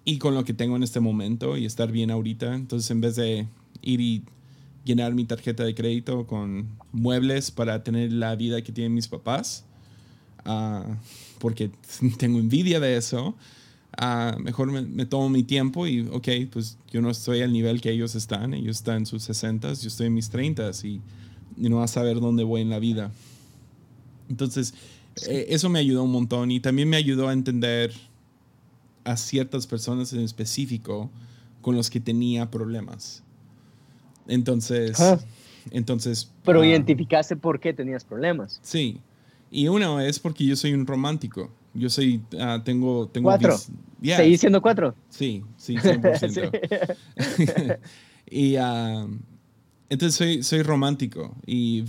[0.05, 2.55] y con lo que tengo en este momento y estar bien ahorita.
[2.55, 3.47] Entonces, en vez de
[3.83, 4.23] ir y
[4.85, 9.65] llenar mi tarjeta de crédito con muebles para tener la vida que tienen mis papás,
[10.45, 10.97] ah,
[11.39, 11.71] porque
[12.17, 13.35] tengo envidia de eso.
[13.97, 17.91] Uh, mejor me, tomo mi tiempo y, ok, pues yo no estoy al nivel que
[17.91, 21.01] ellos están, ellos están en sus 60, yo estoy en mis 30 y,
[21.55, 23.11] y no vas a saber dónde voy en la vida.
[24.29, 24.73] Entonces,
[25.27, 27.93] eh, eso me ayudó un montón y también me ayudó a entender
[29.05, 31.09] a ciertas personas en específico
[31.61, 33.23] con los que tenía problemas.
[34.27, 34.97] Entonces,
[35.71, 36.31] entonces...
[36.43, 38.59] Pero ah, identificaste por qué tenías problemas.
[38.61, 38.99] Sí.
[39.51, 41.51] Y uno es porque yo soy un romántico.
[41.73, 43.29] Yo soy, uh, tengo, tengo...
[43.29, 43.57] ¿Cuatro?
[44.01, 44.95] ¿Seguís siendo cuatro?
[45.09, 46.99] Sí, sí, 100%.
[48.29, 49.19] y uh,
[49.89, 51.35] entonces soy, soy romántico.
[51.45, 51.83] Y,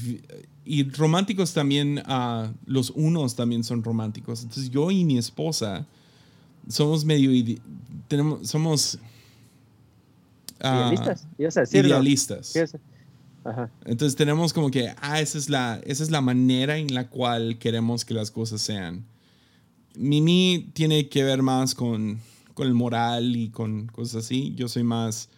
[0.65, 4.43] y románticos también, uh, los unos también son románticos.
[4.43, 5.87] Entonces yo y mi esposa
[6.69, 7.31] somos medio...
[8.09, 8.99] Tenemos, somos
[10.61, 10.93] Ah,
[11.39, 11.75] idealistas.
[11.75, 12.55] idealistas.
[13.85, 17.59] Entonces tenemos como que, ah, esa es, la, esa es la manera en la cual
[17.59, 19.05] queremos que las cosas sean.
[19.97, 22.21] Mimi tiene que ver más con,
[22.55, 24.53] con el moral y con cosas así.
[24.57, 25.29] Yo soy más,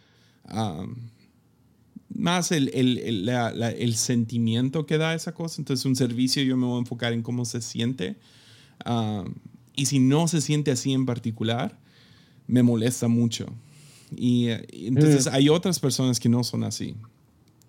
[2.09, 5.61] más el, el, el, sentimiento que da esa cosa.
[5.61, 8.17] Entonces un servicio yo me voy a enfocar en cómo se siente.
[9.77, 11.79] y si no se siente así en particular,
[12.47, 13.47] me molesta mucho.
[14.17, 15.35] Y, entonces mm.
[15.35, 16.95] hay otras personas que no son así,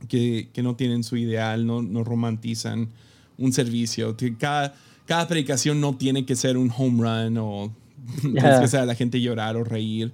[0.07, 2.89] que, que no tienen su ideal, no, no romantizan
[3.37, 4.15] un servicio.
[4.37, 4.75] Cada,
[5.05, 7.73] cada predicación no tiene que ser un home run o
[8.61, 10.11] que sea la gente llorar o reír.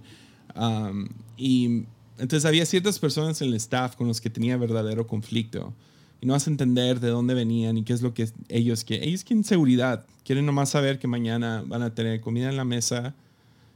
[0.56, 1.08] Um,
[1.38, 1.84] y
[2.18, 5.74] entonces había ciertas personas en el staff con los que tenía verdadero conflicto.
[6.22, 9.10] Y no vas a entender de dónde venían y qué es lo que ellos quieren.
[9.10, 10.06] Ellos quieren seguridad.
[10.24, 13.16] Quieren nomás saber que mañana van a tener comida en la mesa,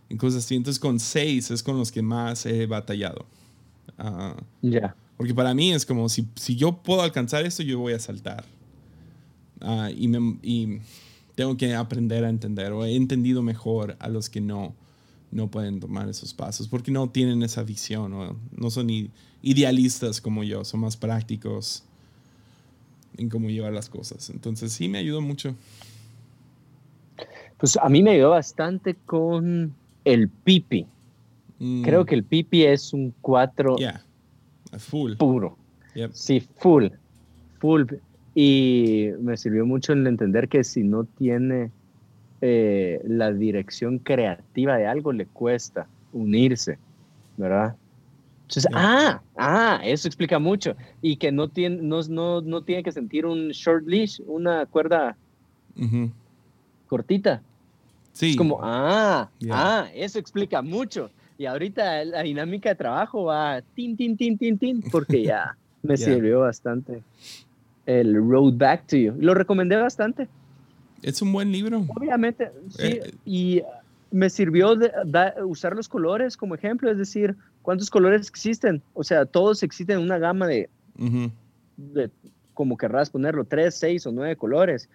[0.09, 0.55] en cosas así.
[0.55, 3.25] Entonces con seis es con los que más he batallado.
[3.97, 4.95] Ah, ya.
[5.17, 8.45] Porque para mí es como, si, si, yo puedo alcanzar esto, yo voy a saltar.
[9.61, 10.07] Uh, y,
[10.41, 10.81] y,
[11.35, 14.73] tengo que aprender a entender, o he entendido mejor a los que no.
[15.31, 18.89] no pueden tomar esos pasos porque no tienen esa visión, o no son
[19.41, 21.83] idealistas como yo, son más prácticos
[23.17, 24.29] en cómo llevar las cosas.
[24.29, 25.55] Entonces sí me ayudó mucho.
[27.57, 29.75] Pues a mí me ayudó bastante con
[30.05, 30.85] el pipi.
[31.59, 31.83] Mm.
[31.83, 33.77] Creo que el pipi es un 4
[34.77, 35.15] full.
[35.15, 35.57] puro.
[36.13, 36.87] Sí, full.
[37.59, 37.83] Full.
[38.35, 41.71] Y me sirvió mucho en entender que si no tiene
[42.41, 46.77] eh, la dirección creativa de algo, le cuesta unirse,
[47.37, 47.75] ¿verdad?
[48.43, 50.75] Entonces, ah, ah, eso explica mucho.
[51.01, 55.15] Y que no tiene, no, no, no tiene que sentir un short leash, una cuerda
[56.87, 57.43] cortita.
[58.13, 58.31] Sí.
[58.31, 61.09] Es como, ah, ah, eso explica mucho.
[61.37, 65.95] Y ahorita la dinámica de trabajo va tin, tin, tin, tin, tin, porque ya me
[65.95, 67.01] sirvió bastante
[67.85, 69.15] el Road Back to You.
[69.19, 70.27] Lo recomendé bastante.
[71.01, 71.85] Es un buen libro.
[71.95, 72.87] Obviamente, sí.
[72.87, 73.61] Eh, y
[74.11, 74.91] me sirvió de,
[75.45, 78.81] usar los colores como ejemplo, es decir, ¿cuántos colores existen?
[78.93, 80.69] O sea, todos existen en una gama de,
[81.77, 82.09] de
[82.53, 84.89] como querrás ponerlo, tres, seis o nueve colores.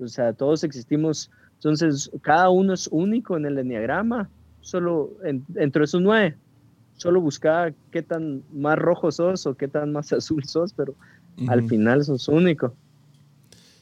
[0.00, 1.30] O sea, todos existimos.
[1.58, 4.30] Entonces, cada uno es único en el enneagrama,
[4.60, 6.36] solo entre esos nueve.
[6.96, 10.94] Solo buscar qué tan más rojo sos o qué tan más azul sos, pero
[11.48, 12.74] al final sos único.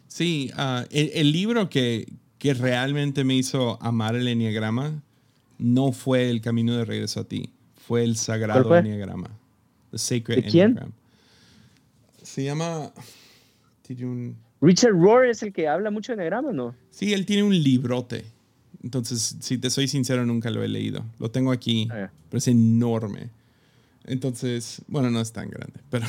[0.09, 2.07] Sí, ah, el, libro que,
[2.39, 5.03] que realmente me hizo amar el enneagrama
[5.59, 9.31] no fue el camino de regreso a ti, fue el sagrado enneagrama.
[9.91, 10.79] The Sacred ¿De quién?
[12.23, 12.93] Se llama.
[14.67, 16.75] Richard Rohr es el que habla mucho de enneagrama, ¿no?
[16.91, 18.25] Sí, él tiene un librote.
[18.83, 21.05] Entonces, si te soy sincero, nunca lo he leído.
[21.21, 23.31] Lo tengo aquí, ah, pero es enorme.
[24.05, 26.07] Entonces, bueno, no es tan grande, pero,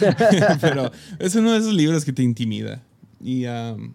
[0.60, 2.82] pero es uno de esos libros que te intimida.
[3.20, 3.92] Y um,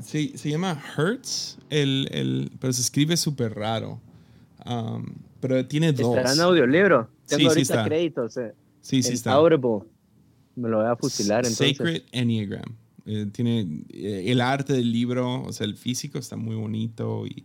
[0.00, 4.00] se, se, llama Hertz, el, el, pero se escribe súper raro.
[4.64, 6.16] Um, pero tiene dos.
[6.16, 7.08] Estará en audiolibro.
[7.26, 7.84] Tengo sí, ahorita sí está.
[7.84, 8.36] créditos.
[8.36, 8.52] Eh,
[8.82, 9.32] sí, sí está.
[9.32, 9.84] Audible.
[10.56, 11.76] Me lo voy a fusilar entonces.
[11.76, 12.76] Sacred Enneagram.
[13.06, 17.26] Eh, tiene eh, el arte del libro, o sea, el físico está muy bonito.
[17.26, 17.44] Y,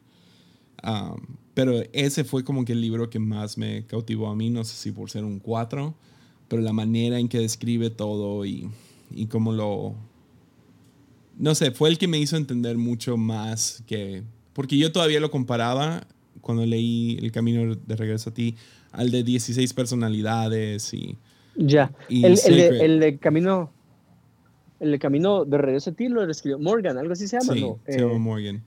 [0.84, 1.20] um,
[1.54, 4.50] pero ese fue como que el libro que más me cautivó a mí.
[4.50, 5.96] No sé si por ser un 4,
[6.48, 8.70] pero la manera en que describe todo y,
[9.12, 9.96] y cómo lo
[11.38, 14.24] no sé, fue el que me hizo entender mucho más que...
[14.54, 16.08] Porque yo todavía lo comparaba
[16.42, 18.56] cuando leí El Camino de Regreso a ti
[18.92, 21.18] al de 16 personalidades y...
[21.56, 23.72] Ya, el, el, de, Camino...
[24.80, 27.62] El de Camino de Regreso a ti lo escribió Morgan, algo así se llama, sí,
[27.62, 27.80] ¿no?
[27.86, 28.64] se llama eh, Morgan.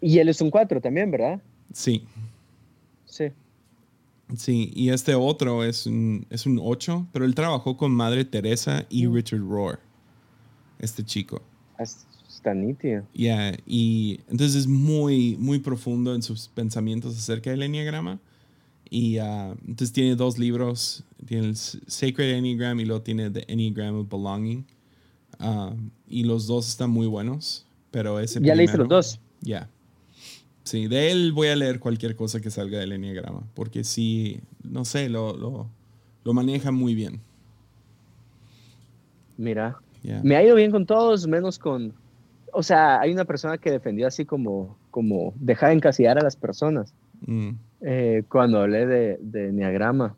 [0.00, 1.40] Y él es un 4 también, ¿verdad?
[1.72, 2.04] Sí.
[3.06, 3.32] Sí.
[4.36, 8.86] Sí, y este otro es un, es un 8, pero él trabajó con Madre Teresa
[8.88, 9.14] y mm.
[9.14, 9.80] Richard Rohr,
[10.78, 11.42] este chico.
[11.78, 13.06] Está nítido.
[13.12, 18.18] Yeah, y entonces es muy, muy profundo en sus pensamientos acerca del enneagrama.
[18.88, 23.96] Y uh, entonces tiene dos libros, tiene el Sacred Enneagram y luego tiene The Enneagram
[23.96, 24.66] of Belonging.
[25.40, 25.74] Uh,
[26.06, 29.20] y los dos están muy buenos, pero ese ¿Ya leíste los dos?
[29.40, 29.68] Ya.
[30.64, 34.84] Sí, de él voy a leer cualquier cosa que salga del enneagrama, porque sí, no
[34.84, 35.68] sé, lo, lo,
[36.22, 37.20] lo maneja muy bien.
[39.36, 39.76] Mira,
[40.22, 41.92] me ha ido bien con todos, menos con...
[42.52, 46.36] O sea, hay una persona que defendió así como, como dejar de encasillar a las
[46.36, 46.94] personas.
[47.26, 47.50] Mm.
[47.80, 50.16] Eh, cuando hablé de, de Neagrama,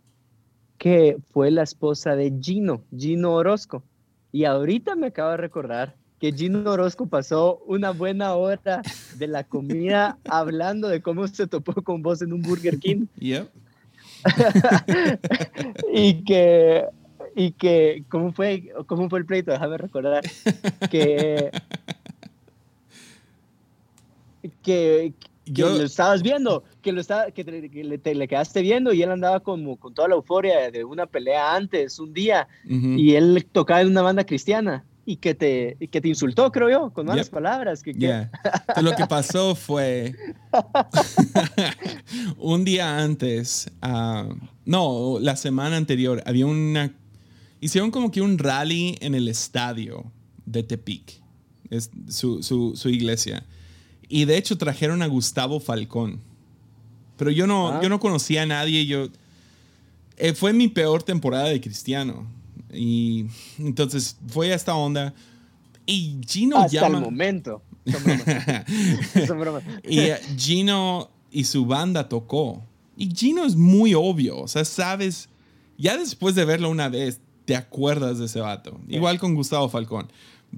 [0.78, 3.82] que fue la esposa de Gino, Gino Orozco.
[4.32, 8.82] Y ahorita me acabo de recordar que Gino Orozco pasó una buena hora
[9.16, 13.06] de la comida hablando de cómo se topó con vos en un Burger King.
[13.18, 13.48] Yep.
[15.92, 16.86] y que
[17.34, 19.50] y que, ¿cómo fue, cómo fue el pleito?
[19.50, 20.22] Déjame recordar
[20.90, 21.50] que,
[24.62, 25.12] que,
[25.46, 29.76] lo estabas viendo, que, lo estaba, que, te, le, quedaste viendo y él andaba como
[29.76, 34.02] con toda la euforia de una pelea antes, un día, y él tocaba en una
[34.02, 37.82] banda cristiana y que te, que te insultó, creo yo, con malas palabras.
[37.82, 37.92] Que,
[38.80, 40.14] lo que pasó fue
[42.38, 44.28] un día antes, ah,
[44.64, 46.90] no, la semana anterior, había una
[47.64, 50.12] hicieron como que un rally en el estadio
[50.44, 51.22] de Tepic,
[51.70, 53.46] es su, su, iglesia.
[54.08, 56.20] Y de hecho trajeron a Gustavo Falcón.
[57.16, 57.80] Pero yo no, ah.
[57.82, 58.86] yo no conocía a nadie.
[58.86, 59.08] Yo,
[60.16, 62.26] eh, fue mi peor temporada de cristiano.
[62.72, 63.26] Y
[63.58, 65.14] entonces fue a esta onda.
[65.86, 66.98] Y Gino Hasta llama.
[66.98, 67.62] el momento.
[69.84, 72.62] y eh, Gino y su banda tocó.
[72.96, 74.38] Y Gino es muy obvio.
[74.38, 75.28] O sea, sabes.
[75.76, 78.80] Ya después de verlo una vez, te acuerdas de ese vato.
[78.88, 80.08] Igual con Gustavo Falcón.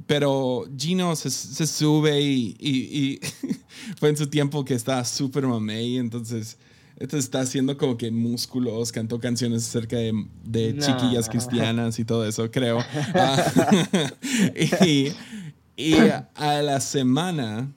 [0.06, 3.20] Pero Gino se, sube y,
[3.98, 6.58] fue en su tiempo que estaba súper mamey, entonces
[6.98, 12.50] esto está haciendo como que músculos, cantó canciones acerca de, chiquillas cristianas y todo eso,
[12.50, 12.78] creo.
[13.14, 14.12] Ah,
[14.84, 15.12] y,
[15.76, 15.94] y,
[16.34, 17.70] a la semana,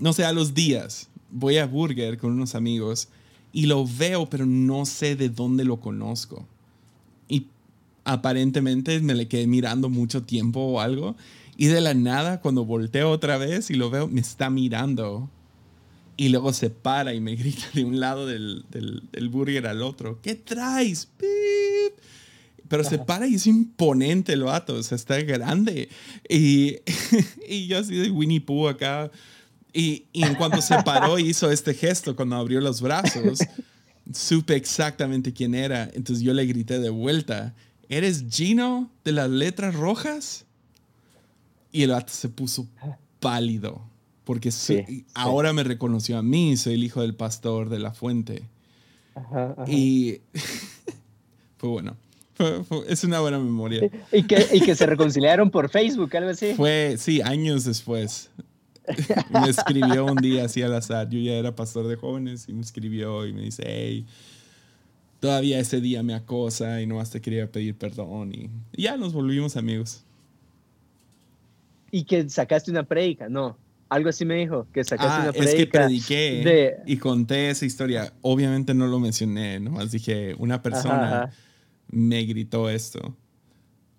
[0.00, 3.08] no sé, a los días, voy a Burger con unos amigos
[3.52, 6.46] y lo veo, pero no sé de dónde lo conozco.
[8.08, 11.16] Aparentemente me le quedé mirando mucho tiempo o algo.
[11.56, 15.28] Y de la nada, cuando volteo otra vez y lo veo, me está mirando
[16.18, 20.20] y luego se para y me grita de un lado del, del, burger al otro.
[20.20, 21.08] ¿Qué traes?
[22.68, 25.88] Pero se para y es imponente el vato, o sea, está grande.
[26.28, 26.76] Y,
[27.48, 29.10] y yo así de Winnie Pooh acá.
[29.72, 33.38] Y, y en cuanto se paró y hizo este gesto cuando abrió los brazos,
[34.12, 35.88] supe exactamente quién era.
[35.94, 37.54] Entonces yo le grité de vuelta,
[37.88, 40.46] ¿eres Gino de las letras rojas?
[41.70, 42.66] Y el vato se puso
[43.20, 43.88] pálido
[44.28, 44.50] porque
[45.14, 48.42] ahora me reconoció a mí, soy el hijo del pastor de la fuente.
[49.66, 50.20] Y
[51.56, 51.96] fue bueno.
[52.86, 53.90] es una buena memoria.
[54.12, 56.52] ¿Y que, y que se reconciliaron por Facebook, algo así.
[56.52, 58.28] Fue, sí, años después.
[59.30, 61.08] me escribió un día así al azar.
[61.08, 64.04] Yo ya era pastor de jóvenes y me escribió y me dice, hey,
[65.20, 68.32] todavía ese día me acosa y no te quería pedir perdón.
[68.32, 70.04] Y, y ya nos volvimos amigos.
[71.90, 73.28] ¿Y que sacaste una predica?
[73.28, 73.56] No.
[73.88, 75.50] Algo así me dijo, que sacaste ah, una predica.
[75.50, 78.12] Es que prediqué y conté esa historia.
[78.20, 81.30] Obviamente no lo mencioné, nomás dije, una persona
[81.90, 83.16] me gritó esto.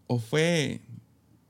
[0.06, 0.82] O fue,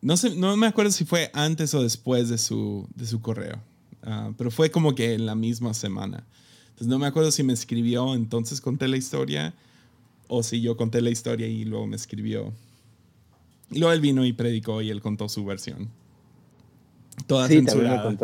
[0.01, 3.61] no sé, no me acuerdo si fue antes o después de su, de su correo,
[4.03, 6.25] ah, pero fue como que en la misma semana.
[6.79, 9.53] Entonces no me acuerdo si me escribió, entonces conté la historia,
[10.29, 12.53] o si yo conté la historia y luego me escribió.
[13.69, 15.89] Y luego él vino y predicó y él contó su versión.
[17.27, 18.15] Toda sí, censurada.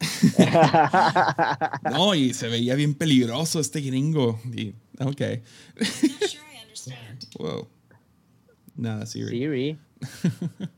[1.90, 4.38] no, y se veía bien peligroso este gringo.
[4.54, 5.22] Y, ok.
[7.40, 7.66] wow.
[8.76, 9.30] Nada, Siri.
[9.30, 9.78] Siri.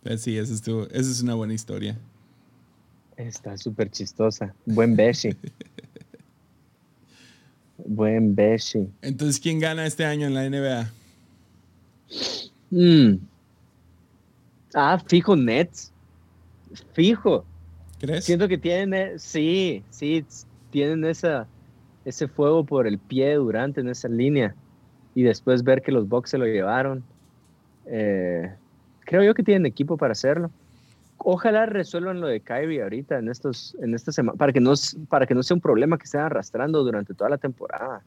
[0.00, 1.98] Pues sí, esa es, esa es una buena historia.
[3.18, 4.54] Está súper chistosa.
[4.64, 5.36] Buen Beshi.
[7.76, 8.88] Buen Beshi.
[9.02, 10.90] Entonces, ¿quién gana este año en la NBA?
[12.70, 13.18] Mm.
[14.74, 15.92] Ah, fijo Nets
[16.92, 17.44] fijo.
[18.00, 18.24] ¿Crees?
[18.24, 20.24] Siento que tienen, eh, sí, sí,
[20.70, 21.46] tienen esa,
[22.04, 24.54] ese fuego por el pie durante en esa línea.
[25.14, 27.02] Y después ver que los Bucks se lo llevaron.
[27.86, 28.52] Eh,
[29.00, 30.50] creo yo que tienen equipo para hacerlo.
[31.18, 34.72] Ojalá resuelvan lo de Kyrie ahorita en estos, en esta semana, para que no,
[35.08, 38.02] para que no sea un problema que estén arrastrando durante toda la temporada.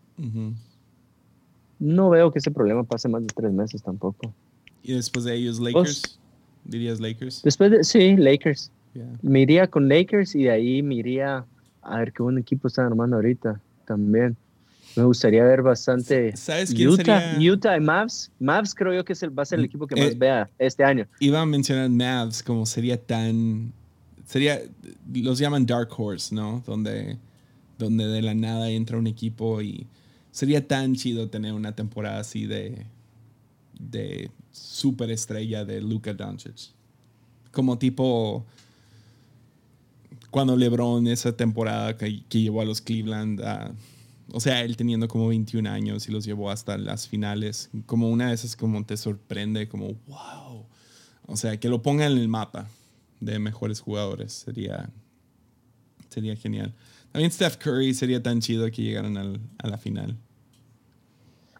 [1.79, 4.33] No veo que ese problema pase más de tres meses tampoco.
[4.83, 6.19] Y después de ellos, Lakers
[6.63, 7.41] dirías Lakers.
[7.43, 8.71] Después de, sí, Lakers.
[9.21, 11.45] Me iría con Lakers y de ahí me iría
[11.81, 14.35] a ver qué buen equipo están armando ahorita también.
[14.95, 18.31] Me gustaría ver bastante ¿Sabes Utah, Utah y Mavs.
[18.39, 20.49] Mavs creo yo que es el, va a ser el equipo que más eh, vea
[20.59, 21.07] este año.
[21.19, 23.73] Iba a mencionar Mavs como sería tan...
[24.25, 24.61] Sería,
[25.13, 26.63] los llaman Dark Horse, ¿no?
[26.65, 27.17] Donde,
[27.77, 29.87] donde de la nada entra un equipo y
[30.31, 32.85] sería tan chido tener una temporada así de,
[33.79, 36.71] de superestrella de Luka Doncic.
[37.51, 38.45] Como tipo
[40.31, 43.41] cuando LeBron esa temporada que, llevó a los Cleveland,
[44.33, 48.29] o sea, él teniendo como 21 años y los llevó hasta las finales, como una
[48.29, 50.65] de esas como te sorprende, como wow.
[51.27, 52.67] O sea, que lo ponga en el mapa
[53.19, 54.89] de mejores jugadores sería,
[56.09, 56.73] sería genial.
[57.11, 60.17] También Steph Curry sería tan chido que llegaran a la final.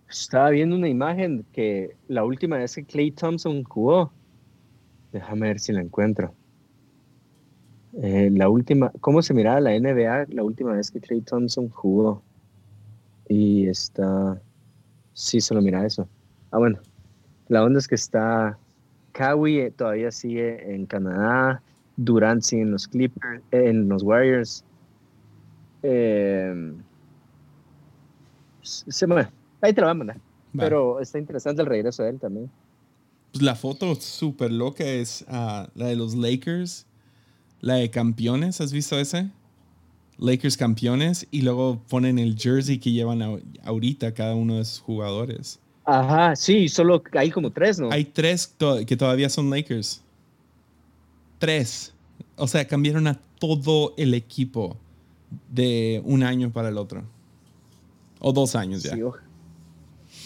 [0.09, 4.11] Estaba viendo una imagen que la última vez que Clay Thompson jugó,
[5.13, 6.34] déjame ver si la encuentro.
[8.01, 12.24] Eh, la última, ¿cómo se miraba la NBA la última vez que Clay Thompson jugó?
[13.32, 14.41] Y está,
[15.13, 16.05] sí, solo mira eso.
[16.51, 16.79] Ah, bueno,
[17.47, 18.57] la onda es que está
[19.13, 21.61] Kawhi eh, todavía sigue en Canadá,
[21.95, 24.65] Durant sigue en los Clippers, en los Warriors.
[25.82, 26.73] Eh,
[28.63, 29.25] se me
[29.61, 30.17] Ahí te lo voy a mandar.
[30.57, 32.51] Pero está interesante el regreso de él también.
[33.32, 36.86] Pues la foto súper loca es ah, la de los Lakers,
[37.61, 39.32] la de campeones, ¿has visto ese?
[40.22, 45.59] Lakers campeones y luego ponen el jersey que llevan ahorita cada uno de sus jugadores.
[45.84, 47.91] Ajá, sí, solo hay como tres, ¿no?
[47.91, 48.55] Hay tres
[48.86, 50.01] que todavía son Lakers.
[51.39, 51.93] Tres.
[52.36, 54.78] O sea, cambiaron a todo el equipo
[55.49, 57.03] de un año para el otro.
[58.19, 58.93] O dos años ya.
[58.93, 59.01] Sí,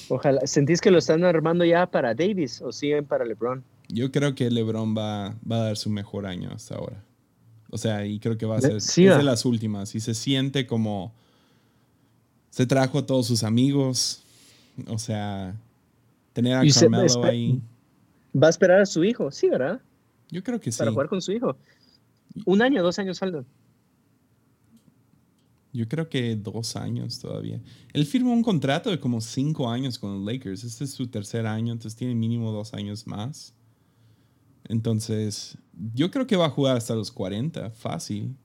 [0.09, 0.41] Ojalá.
[0.45, 3.63] ¿Sentís que lo están armando ya para Davis o siguen para LeBron?
[3.87, 7.01] Yo creo que LeBron va, va a dar su mejor año hasta ahora.
[7.71, 9.95] O sea, y creo que va a ser es de las últimas.
[9.95, 11.13] Y se siente como
[12.49, 14.23] se trajo a todos sus amigos.
[14.87, 15.55] O sea,
[16.33, 17.61] tener a Carmelo ahí.
[18.35, 19.81] Va a esperar a su hijo, sí, ¿verdad?
[20.29, 20.79] Yo creo que sí.
[20.79, 21.57] Para jugar con su hijo.
[22.45, 23.45] Un año, dos años faltan.
[25.73, 27.59] Yo creo que dos años todavía.
[27.91, 30.63] Él firmó un contrato de como cinco años con los Lakers.
[30.63, 33.53] Este es su tercer año, entonces tiene mínimo dos años más.
[34.67, 35.57] Entonces,
[35.93, 38.35] yo creo que va a jugar hasta los 40, fácil.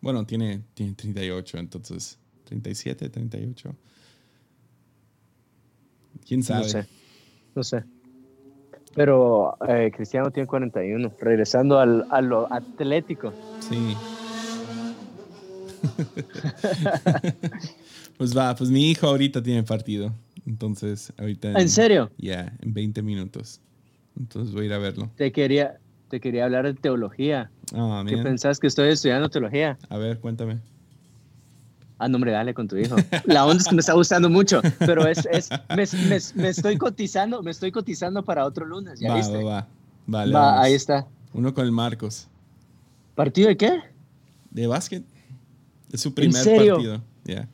[0.00, 3.74] Bueno, tiene, tiene 38, entonces 37, 38.
[6.26, 6.62] ¿Quién sabe?
[6.62, 6.86] No sé.
[7.54, 7.84] No sé.
[8.94, 11.14] Pero eh, Cristiano tiene 41.
[11.18, 13.32] Regresando al, a lo atlético.
[13.60, 13.96] Sí.
[18.18, 20.12] pues va, pues mi hijo ahorita tiene partido.
[20.46, 21.52] Entonces, ahorita.
[21.52, 22.10] ¿En, serio?
[22.18, 23.60] Ya, en 20 minutos.
[24.18, 25.10] Entonces voy a ir a verlo.
[25.16, 27.50] Te quería, te quería hablar de teología.
[27.74, 29.78] Ah, ¿Qué pensás que estoy estudiando teología?
[29.88, 30.60] A ver, cuéntame.
[31.98, 32.96] Ah, no, hombre, dale con tu hijo.
[33.26, 35.50] La onda es que me está gustando mucho, pero es, es
[36.34, 39.42] me, estoy cotizando, me estoy cotizando para otro lunes, ¿ya va, viste?
[39.44, 39.68] Va,
[40.12, 40.62] va, va.
[40.62, 41.06] ahí está.
[41.32, 42.26] Uno con el Marcos.
[43.14, 43.80] ¿Partido de qué?
[44.50, 45.04] De básquet.
[45.92, 47.02] Es su primer partido.
[47.24, 47.48] Ya.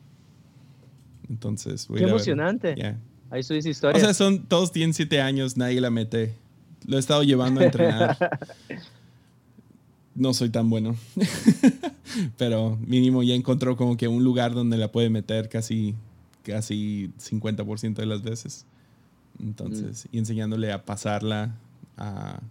[1.29, 2.97] Entonces, voy Qué emocionante.
[3.29, 3.97] Ahí su historia.
[3.97, 6.33] O sea, son, todos tienen siete años, nadie la mete.
[6.85, 8.17] Lo he estado llevando a entrenar.
[10.15, 10.95] no soy tan bueno.
[12.37, 15.95] Pero mínimo ya encontró como que un lugar donde la puede meter casi,
[16.43, 18.65] casi 50% de las veces.
[19.39, 20.15] Entonces, mm.
[20.15, 21.55] y enseñándole a pasarla,
[21.97, 22.41] a,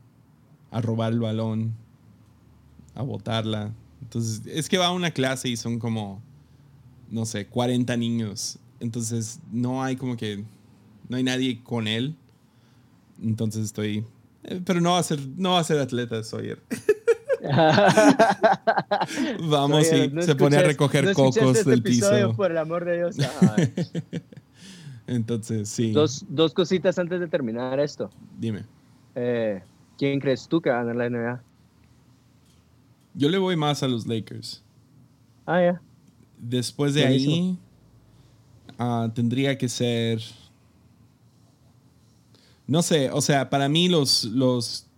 [0.71, 1.75] a robar el balón,
[2.95, 3.73] a botarla.
[4.03, 6.23] Entonces, es que va a una clase y son como,
[7.11, 8.59] no sé, 40 niños.
[8.81, 10.45] Entonces, no hay como que,
[11.09, 12.15] no hay nadie con él.
[13.23, 14.05] Entonces estoy,
[14.65, 16.61] pero no va a ser, no va a ser atleta Sawyer.
[19.49, 22.35] Vamos y se pone a recoger cocos este del piso.
[22.35, 23.17] Por el amor de Dios.
[25.07, 25.93] Entonces, sí.
[25.93, 28.11] Dos, dos, cositas antes de terminar esto.
[28.39, 28.65] Dime.
[29.15, 29.63] Eh,
[29.97, 31.43] ¿Quién crees tú que va a ganar la NBA?
[33.15, 34.63] Yo le voy más a los Lakers.
[35.47, 35.81] Ah, ya.
[36.37, 37.59] Después de ahí,
[38.79, 40.21] uh, tendría que ser.
[42.69, 44.89] No sé, o sea, para mí los, los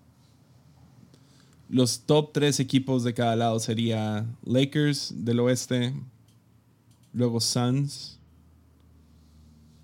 [1.70, 5.94] los top tres equipos de cada lado sería Lakers del oeste,
[7.12, 8.18] luego Suns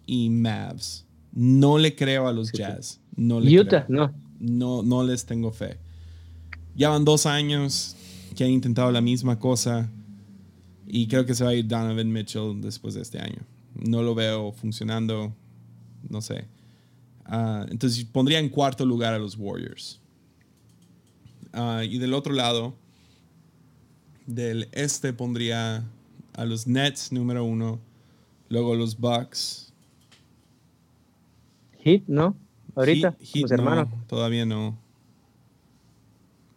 [0.05, 1.07] y Mavs.
[1.33, 3.01] No le creo a los Jazz.
[3.15, 4.13] No le Utah, no.
[4.41, 5.79] No, no les tengo fe.
[6.75, 7.95] Ya van dos años
[8.35, 9.89] que han intentado la misma cosa
[10.89, 13.39] y creo que se va a ir Donovan Mitchell después de este año.
[13.75, 15.33] No lo veo funcionando,
[16.09, 16.47] no sé.
[17.27, 20.01] Ah, entonces pondría en cuarto lugar a los Warriors.
[21.53, 22.75] Ah, y del otro lado,
[24.27, 25.85] del este pondría
[26.35, 27.81] a los Nets número uno,
[28.49, 29.73] luego los Bucks.
[31.83, 32.37] Heat, ¿no?
[32.75, 33.89] Ahorita, Heat, hermanos.
[34.07, 34.77] todavía no.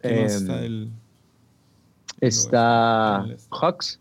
[0.02, 0.90] está em, el,
[2.20, 3.98] Está Hawks.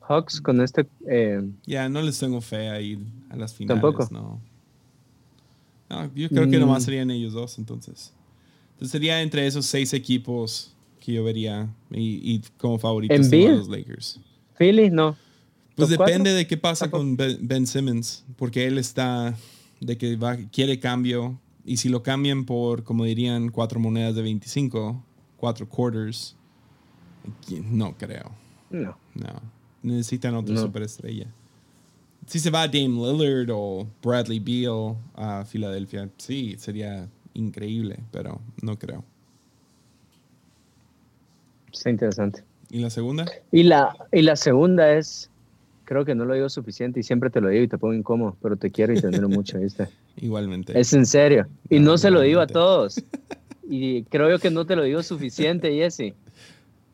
[0.00, 0.86] Hawks con este.
[1.06, 2.98] Em, ya, no les tengo fe a ir
[3.30, 3.80] a las finales.
[3.80, 4.08] Tampoco.
[4.10, 4.40] No.
[6.14, 6.84] Yo creo que nomás mm.
[6.84, 8.12] serían ellos dos entonces.
[8.72, 14.20] Entonces sería entre esos seis equipos que yo vería y, como favoritos de los Lakers.
[14.58, 15.16] Philly, no.
[15.74, 19.36] Pues depende de qué pasa con ben, Simmons, porque él está
[19.80, 24.22] de que va, quiere cambio y si lo cambian por, como dirían, cuatro monedas de
[24.22, 25.04] 25,
[25.36, 26.34] cuatro quarters,
[27.70, 28.32] no creo.
[28.70, 28.98] No.
[29.14, 29.42] No.
[29.82, 31.32] Necesitan otra superestrella.
[32.28, 38.78] Si se va Dame Lillard o Bradley Beal a Filadelfia, sí, sería increíble, pero no
[38.78, 39.02] creo.
[41.72, 42.44] Está interesante.
[42.70, 43.24] ¿Y la segunda?
[43.50, 45.30] Y la, y la segunda es,
[45.86, 48.36] creo que no lo digo suficiente y siempre te lo digo y te pongo incómodo,
[48.42, 49.88] pero te quiero y te admiro mucho, ¿viste?
[50.18, 50.78] Igualmente.
[50.78, 51.46] Es en serio.
[51.70, 53.02] Y no, se lo digo a todos.
[53.66, 56.12] Y creo yo que no te lo digo suficiente, Jesse.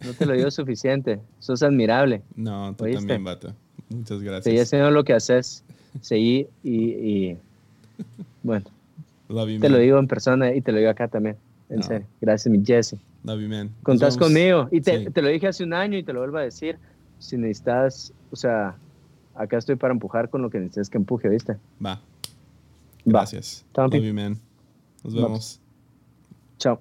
[0.01, 1.19] No te lo digo suficiente.
[1.41, 2.23] Sos admirable.
[2.37, 3.53] No, tú también, vato.
[3.89, 4.45] Muchas gracias.
[4.45, 5.63] Seguí haciendo lo que haces.
[6.01, 7.39] Seguí y, y
[8.43, 8.65] bueno,
[9.29, 11.37] te lo digo en persona y te lo digo acá también.
[11.71, 12.07] En serio.
[12.21, 12.97] Gracias, mi Jesse.
[13.25, 13.71] Love you, man.
[13.83, 14.69] Contás conmigo.
[14.71, 16.79] Y te, te, lo dije hace un año y te lo vuelvo a decir.
[17.19, 18.77] Si necesitas, o sea,
[19.35, 21.57] acá estoy para empujar con lo que necesites que empuje, ¿viste?
[21.85, 22.01] Va.
[23.05, 23.65] Gracias.
[23.79, 23.85] Va.
[23.87, 24.39] Love you, man.
[25.03, 25.61] Nos vemos.
[26.59, 26.81] Chao.